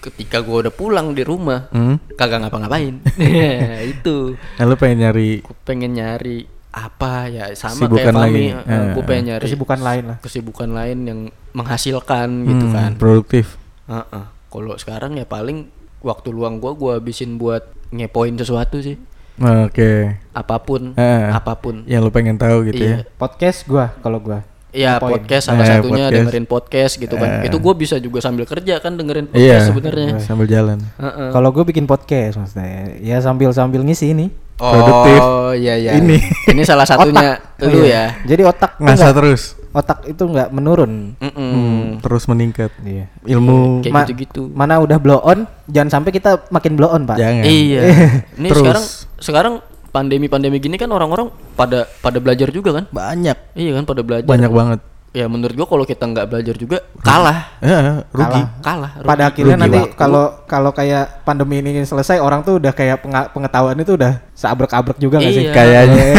[0.05, 1.97] ketika gua udah pulang di rumah Hmm.
[2.13, 3.01] kagak ngapa-ngapain
[3.93, 8.45] itu Nah lu pengen nyari gue pengen nyari apa ya sama Kesibukan kayak Fami lagi.
[8.67, 11.19] Eh, gue pengen nyari kesibukan lain lah kesibukan lain yang
[11.51, 13.45] menghasilkan gitu hmm, kan produktif.
[13.85, 14.23] Heeh.
[14.45, 15.67] kalau sekarang ya paling
[15.99, 18.95] waktu luang gua gua habisin buat ngepoin sesuatu sih
[19.35, 20.15] Oke.
[20.31, 21.27] apa pun Eh.
[21.29, 23.07] apa pun Yang lu pengen tahu gitu iya ya.
[23.13, 24.43] podcast gua kalau gua
[24.75, 25.11] Iya Ngepoin.
[25.15, 26.11] podcast salah Eh, satunya podcast.
[26.13, 27.47] dengerin podcast gitu kan Eh.
[27.47, 29.39] itu gue bisa juga sambil kerja kan dengerin Iya.
[29.55, 30.77] podcast sebenarnya Sambil jalan.
[30.95, 31.29] Heeh.
[31.31, 32.67] kalau gua bikin podcast maksudnya
[32.99, 35.19] ya sambil sambil ngisi ini produktif.
[35.19, 36.15] oh iya iya Ini.
[36.49, 37.65] ini salah satunya Otak.
[37.65, 37.87] lu Iya.
[37.87, 39.43] ya jadi otak Ngasah terus.
[39.71, 41.51] otak itu nggak menurun Mm-mm.
[41.51, 42.71] Hmm, terus meningkat.
[42.81, 47.03] iya Ilmu kayak Ma- gitu-gitu mana udah blow on jangan sampai kita makin blow on
[47.03, 47.43] pak jangan.
[47.43, 47.81] Iya.
[48.39, 48.59] Ini Terus.
[48.59, 48.85] sekarang
[49.17, 49.53] sekarang
[49.95, 52.85] pandemi-pandemi gini kan orang-orang pada pada belajar juga kan?
[52.91, 53.55] Banyak.
[53.55, 54.27] Iya kan pada belajar.
[54.27, 54.79] Banyak banget.
[55.15, 57.55] Ya menurut gua kalau kita nggak belajar juga kalah.
[57.63, 58.35] Ya, rugi.
[58.35, 58.49] Kalah.
[58.59, 58.91] Kalah.
[58.99, 59.07] rugi.
[59.07, 62.99] pada akhirnya Rugi nanti kalau kalau kayak pandemi ini selesai orang tuh udah kayak
[63.31, 65.53] pengetahuan itu udah seabrek-abrek juga nggak sih Iya.
[65.55, 66.05] Kayaknya.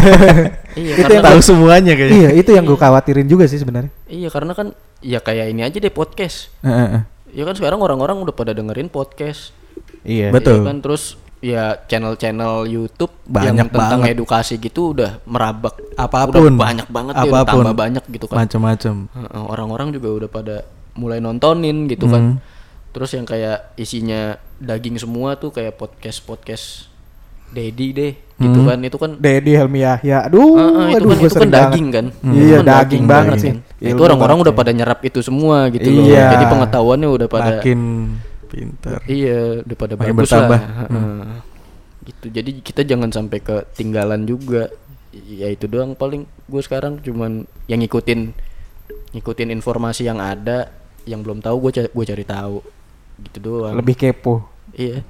[0.77, 2.17] Iya, Itu yang tahu kan- semuanya kayaknya.
[2.19, 5.77] iya itu yang gue khawatirin juga sih sebenarnya Iya karena kan ya kayak ini aja
[5.77, 6.53] deh podcast.
[6.61, 7.03] Heeh, heeh.
[7.33, 9.53] Ya kan sekarang orang-orang udah pada dengerin podcast.
[10.03, 10.61] iya Betul.
[10.61, 11.17] Iya kan terus
[11.47, 14.19] ya channel-channel YouTube Banyak yang tentang banget.
[14.19, 16.43] edukasi gitu udah merabak Apa pun.
[16.43, 17.63] udah banyak banget ya, udah Apa pun.
[17.63, 18.37] tambah banyak gitu kan.
[18.41, 18.95] Macem-macem.
[19.09, 20.57] Heeh, orang-orang juga udah pada
[20.93, 22.13] mulai nontonin gitu Hmm.
[22.13, 22.25] kan
[22.89, 26.89] terus yang kayak isinya daging semua tuh kayak podcast podcast
[27.47, 28.67] Dedi deh gitu Hmm.
[28.67, 31.53] kan itu kan Dedi Helmi Yahya aduh Heeh, itu aduh kan itu kan banget.
[31.55, 32.33] daging kan Hmm.
[32.33, 33.53] Itu Iya, kan daging banget sih.
[33.53, 33.59] kan.
[33.77, 36.27] Itu Ilmu orang-orang banget udah pada nyerap itu semua gitu loh Iya.
[36.33, 37.81] jadi pengetahuannya udah pada Makin
[38.57, 38.99] pinter.
[39.05, 40.57] iya udah pada Makin bagus bertambah.
[40.57, 40.63] lah.
[40.89, 41.25] Heeh.
[42.07, 42.27] gitu.
[42.33, 44.73] Jadi kita jangan sampai ketinggalan juga.
[45.13, 46.25] Ya itu doang paling.
[46.47, 48.33] Gue sekarang cuman yang ngikutin
[49.13, 50.71] ngikutin informasi yang ada
[51.05, 52.65] yang belum tahu gue gue cari tahu.
[53.21, 53.77] Gitu doang.
[53.77, 54.49] Lebih kepo.
[54.73, 55.05] Iya.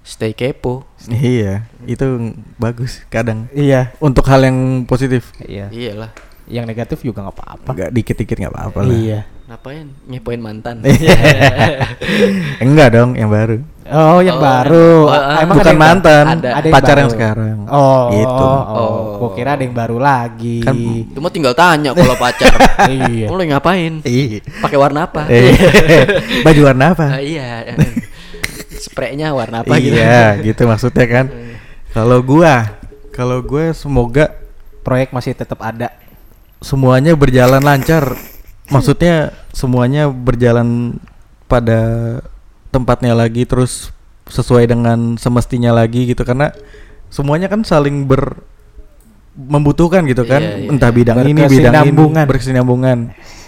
[0.00, 0.88] Stay kepo.
[1.06, 3.52] Iya, itu bagus kadang.
[3.52, 3.92] iya.
[4.00, 5.28] Untuk hal yang positif.
[5.40, 5.68] iya.
[5.68, 6.10] Iyalah.
[6.50, 7.70] Yang negatif juga nggak apa-apa.
[7.70, 8.96] Enggak dikit-dikit nggak apa-apa lah.
[8.96, 9.20] iya
[9.50, 10.78] ngapain ngepoin mantan
[12.62, 13.58] Enggak dong, yang baru.
[13.90, 15.42] oh yang Oh, baru oh, ah.
[15.42, 16.48] emang Bukan ada yang mantan, Ada.
[16.54, 17.16] Ada yang pacar yang baru.
[17.18, 17.56] sekarang.
[17.66, 18.46] oh Gitu.
[18.46, 18.92] oh, Oh.
[19.18, 20.78] gua kira ada yang baru lagi Kan-
[21.10, 22.54] itu mah tinggal tanya kalau pacar
[22.88, 24.38] iya lo ngapain Iya.
[24.62, 25.50] pakai warna apa Eh,
[26.46, 27.06] baju warna apa?
[27.10, 27.66] Ah, iya
[28.80, 31.26] spraynya warna apa gitu iya, gitu maksudnya kan.
[31.90, 32.78] Kalau gua,
[33.10, 34.30] kalau gue semoga
[34.80, 35.90] proyek masih tetap ada
[36.58, 38.14] semuanya berjalan lancar.
[38.70, 40.98] Maksudnya semuanya berjalan
[41.50, 41.80] pada
[42.70, 43.90] tempatnya lagi terus
[44.30, 46.22] sesuai dengan semestinya lagi gitu.
[46.22, 46.54] Karena
[47.10, 48.38] semuanya kan saling ber
[49.34, 50.42] membutuhkan gitu kan.
[50.42, 52.98] Iya, iya, entah bidang ini bidang ini Berkesinambungan.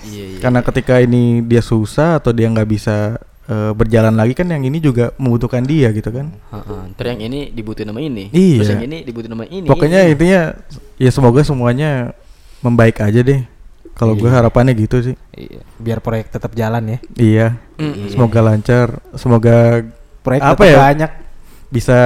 [0.07, 0.39] iya, iya.
[0.43, 3.19] karena ketika ini dia susah atau dia nggak bisa
[3.51, 6.31] eh, berjalan lagi kan yang ini juga membutuhkan dia gitu kan.
[6.31, 8.31] Heeh, ntar yang ini dibutuhin sama ini.
[8.31, 8.57] Iya.
[8.63, 9.67] terus yang ini dibutuhin sama ini.
[9.67, 10.55] Pokoknya intinya
[10.99, 12.15] ya semoga semuanya
[12.63, 13.43] membaik aja deh
[13.93, 14.37] kalau gue Iya.
[14.39, 18.09] harapannya gitu sih Iya, biar proyek tetap jalan ya iya Mm-mm.
[18.09, 19.85] semoga lancar semoga
[20.21, 20.77] proyek Apa tetap ya?
[20.81, 21.11] banyak
[21.69, 21.99] bisa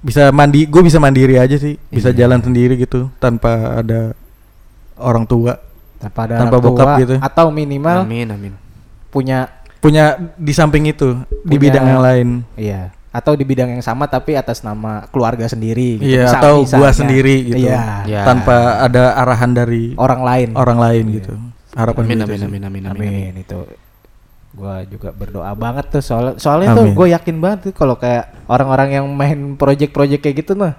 [0.00, 2.24] bisa mandi gue bisa mandiri aja sih bisa Iya.
[2.24, 4.16] jalan sendiri gitu tanpa ada
[4.96, 5.60] orang tua
[5.96, 7.14] tanpa ada Tanpa orang bokap tua, gitu.
[7.18, 8.52] atau minimal amin amin
[9.08, 13.82] punya punya di samping itu di Punya- bidang yang lain iya atau di bidang yang
[13.82, 16.06] sama tapi atas nama keluarga sendiri gitu.
[16.08, 18.22] iya Misal- atau gua sendiri gitu iya Ya.
[18.22, 21.14] tanpa ada arahan dari orang lain orang lain Iya.
[21.18, 21.32] gitu
[21.70, 23.58] harapan amin amin amin amin amin, amin itu
[24.52, 26.94] gua juga berdoa banget tuh soal soalnya tuh Amin.
[26.94, 30.74] gue yakin banget tuh kalau kayak orang-orang yang main project-project kayak gitu nah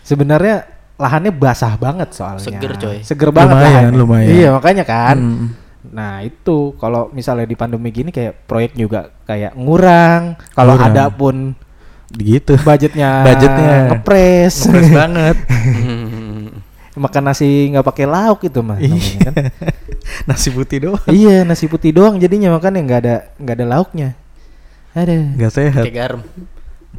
[0.00, 2.98] sebenarnya lahannya basah banget soalnya Seger, coy.
[3.02, 3.98] seger banget Lumayan, lahannya.
[3.98, 4.30] lumayan.
[4.30, 5.48] iya makanya kan Hmm.
[5.84, 10.32] Nah itu kalau misalnya di pandemi gini kayak proyek juga kayak ngurang.
[10.50, 11.52] Kalau ada pun
[12.16, 13.76] gitu budgetnya Budgetnya.
[13.90, 14.54] ngepres.
[14.64, 16.48] Ngepres banget Hmm.
[16.94, 18.78] Makan nasi nggak pakai lauk itu mah.
[18.78, 19.34] namanya kan.
[20.30, 24.08] nasi putih doang iya nasi putih doang jadinya makanya nggak ada nggak ada lauknya.
[24.94, 25.14] Ada.
[25.34, 26.20] nggak sehat pakai garam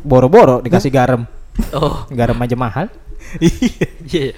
[0.01, 1.24] Boro-boro dikasih garam.
[1.72, 2.91] oh Garam aja mahal.
[3.39, 4.32] iya iya.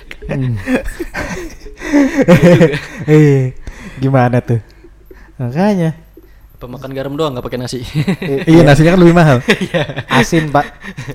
[3.08, 3.54] Eh,
[4.02, 4.62] gimana tuh?
[5.38, 5.94] Makanya
[6.58, 7.86] Apa makan garam doang nggak pakai nasi?
[8.50, 9.38] iya nasinya kan lebih mahal.
[10.18, 10.66] Asin, Pak.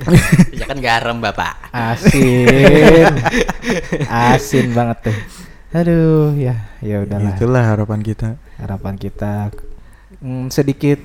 [0.59, 1.59] ya kan garam, Bapak.
[1.75, 3.11] Asin.
[4.31, 5.17] Asin banget tuh.
[5.75, 7.35] Aduh, ya, ya udahlah.
[7.35, 8.39] Itulah harapan kita.
[8.55, 9.51] Harapan kita
[10.23, 11.03] mm, sedikit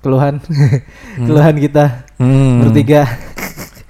[0.00, 0.38] keluhan
[1.26, 2.62] keluhan kita Hmm.
[2.62, 3.04] bertiga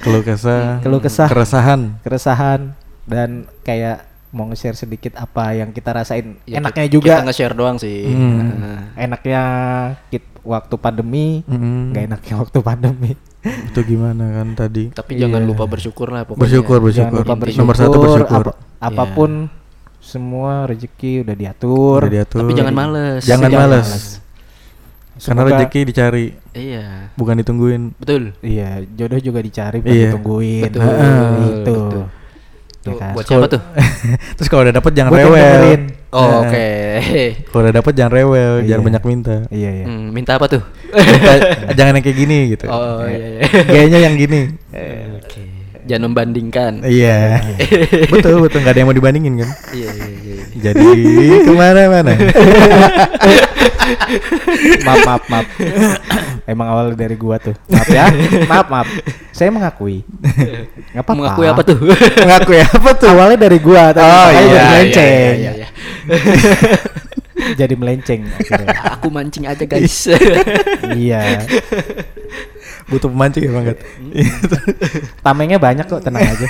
[0.00, 0.80] Keluh kesah.
[0.80, 1.28] Keluh kesah.
[1.28, 2.00] Keresahan.
[2.00, 2.72] keresahan
[3.04, 7.76] dan kayak mau nge-share sedikit apa yang kita rasain Ya, enaknya juga Kita nge-share doang
[7.76, 8.06] sih.
[8.06, 8.38] Hmm.
[8.54, 9.42] Nah, enaknya
[10.06, 11.90] kit waktu pandemi Mm-mm.
[11.90, 14.88] nggak enaknya waktu pandemi Itu gimana kan tadi?
[14.90, 15.48] tapi jangan Iya.
[15.48, 16.42] lupa bersyukur lah pokoknya.
[16.42, 17.18] Bersyukur, Jangan bersyukur.
[17.18, 17.58] lupa Intinya.
[17.58, 18.40] Nomor satu bersyukur.
[18.46, 19.30] apa- apa pun
[19.98, 22.40] semua rezeki udah diatur Udah diatur.
[22.40, 23.22] Tapi jangan males.
[23.22, 23.88] Jangan Jangan males.
[23.88, 24.06] males.
[25.20, 27.12] Karena rezeki dicari, Iya.
[27.12, 27.82] bukan ditungguin.
[27.94, 28.32] Betul.
[28.40, 30.08] iya jodoh juga dicari bukan Iya.
[30.10, 32.04] ditungguin Betul, Heeh, betul, itu betul.
[32.80, 33.12] Ya Tuh, kan?
[33.12, 33.60] buat siapa tuh?
[34.40, 35.80] Terus kalau udah dapet jangan Buat yang rewel.
[36.10, 36.68] Oh, Nah, Oke.
[37.44, 38.66] Kalau udah dapet jangan rewel, Iya.
[38.66, 39.36] jangan banyak minta.
[39.48, 40.62] iya iya Hmm, minta apa tuh?
[40.90, 42.66] Minta- jangan yang kayak gini gitu.
[42.66, 43.40] Oh iya iya.
[43.64, 44.40] Gayanya yang gini.
[45.14, 45.42] Oke.
[45.82, 46.72] Jangan membandingkan.
[46.82, 47.44] Iya.
[48.12, 49.50] betul betul nggak ada yang mau dibandingin kan.
[49.70, 50.34] Iya iya iya.
[50.62, 50.88] Jadi
[51.42, 52.12] ke mana-mana.
[54.82, 55.46] maaf maaf maaf
[56.50, 58.10] emang awal dari gua tuh maaf ya
[58.44, 58.88] maaf maaf
[59.30, 60.02] saya mengakui
[60.90, 61.78] nggak apa-apa Mengakui apa tuh?
[62.22, 63.08] Mengakui apa tuh?
[63.08, 65.68] awalnya dari gua tapi Oh, makanya iya, jadi iya, melenceng iya, iya.
[67.60, 68.68] jadi melenceng akhirnya.
[68.94, 70.04] Aku mancing aja guys.
[70.92, 71.40] iya
[72.84, 73.76] Butuh pemancing ya banget.
[75.20, 76.46] tamengnya banyak kok tenang aja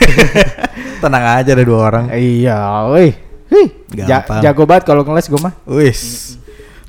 [0.98, 2.04] Tenang aja ada dua orang.
[2.10, 3.12] iya wih
[3.50, 3.66] Hih,
[3.98, 4.40] ja- Gampang.
[4.40, 6.38] jago banget kalau ngeles gua mah Wis.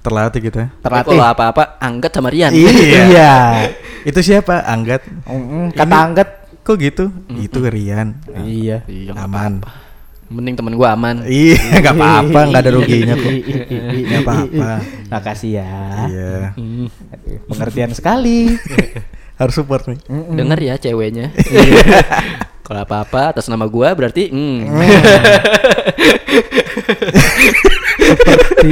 [0.02, 0.64] Terlatih kita.
[0.82, 2.49] Tapi terlatih Kalau apa-apa angkat sama Rian.
[2.54, 2.72] Iya.
[3.10, 3.32] iya
[4.02, 4.66] Itu siapa?
[4.66, 5.06] Anggat.
[5.30, 6.30] Mm, kata angget
[6.62, 7.10] Kok gitu?
[7.41, 8.22] Itu Rian.
[8.45, 9.54] iya Iya, nggak Aman.
[9.66, 9.72] apa-apa.
[10.32, 11.26] Mending temen gua aman.
[11.26, 13.32] Iya, nggak apa-apa, nggak ada ruginya kok.
[13.89, 14.70] Nggak apa-apa.
[15.10, 15.70] makasih ya
[16.08, 16.34] Iya.
[16.56, 16.88] Aduh,
[17.49, 18.56] pengertian sekali
[19.41, 19.97] Harus support nih.
[20.06, 20.38] Mm-mm.
[20.38, 21.34] Dengar ya ceweknya.
[22.72, 24.64] Kalau apa-apa atas nama gua berarti hmm.
[28.00, 28.68] seperti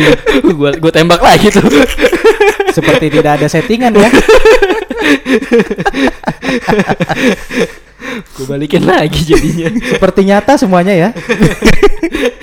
[0.55, 1.67] gua gua tembak lagi tuh.
[2.71, 4.07] seperti tidak ada settingan ya
[8.39, 9.67] gua balikin lagi jadinya.
[9.67, 11.09] seperti nyata semuanya ya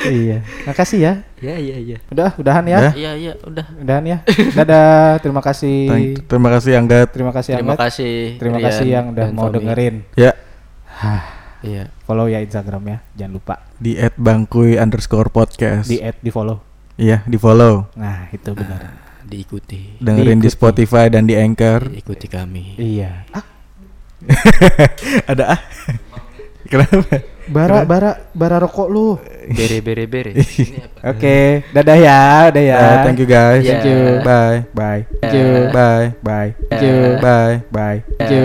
[0.04, 1.96] iya makasih ya Iya iya iya.
[2.08, 2.78] udah udahan ya.
[2.92, 3.64] Iya iya udah.
[3.80, 4.18] udahan ya
[4.52, 7.08] dadah terima kasih Terima kasih Anggat.
[7.12, 7.80] terima kasih Terima Ahmad.
[7.88, 8.14] kasih.
[8.36, 10.32] terima kasih yang udah mau dengerin Ya,
[10.96, 11.35] Hah,
[11.66, 11.84] Iya.
[12.02, 15.86] follow ya instagramnya jangan lupa di @bangkui underscore podcast.
[15.86, 16.62] di add di follow
[16.96, 17.92] Iya, di follow.
[17.92, 19.98] nah itu benar Diikuti.
[19.98, 20.54] Dengerin di Diikuti.
[20.54, 21.90] Spotify dan di Anchor.
[21.90, 22.78] Ikuti kami.
[22.78, 23.42] iya ah
[25.30, 25.60] ada ah.
[26.66, 27.22] Kenapa?
[27.46, 29.14] bara bara bara rokok lu
[29.46, 30.34] Bere bere bere.
[30.62, 31.14] Ini apa?
[31.14, 31.38] oke
[31.70, 32.18] dadah ya
[32.50, 33.62] udah ya Uh, thank you guys.
[33.62, 34.00] Thank you.
[34.22, 34.58] Bye.
[34.74, 35.38] bye thank Ya.
[35.38, 36.06] you Bye.
[36.20, 36.54] bye Ya.
[36.66, 37.54] thank you Bye.
[37.70, 38.44] bye thank you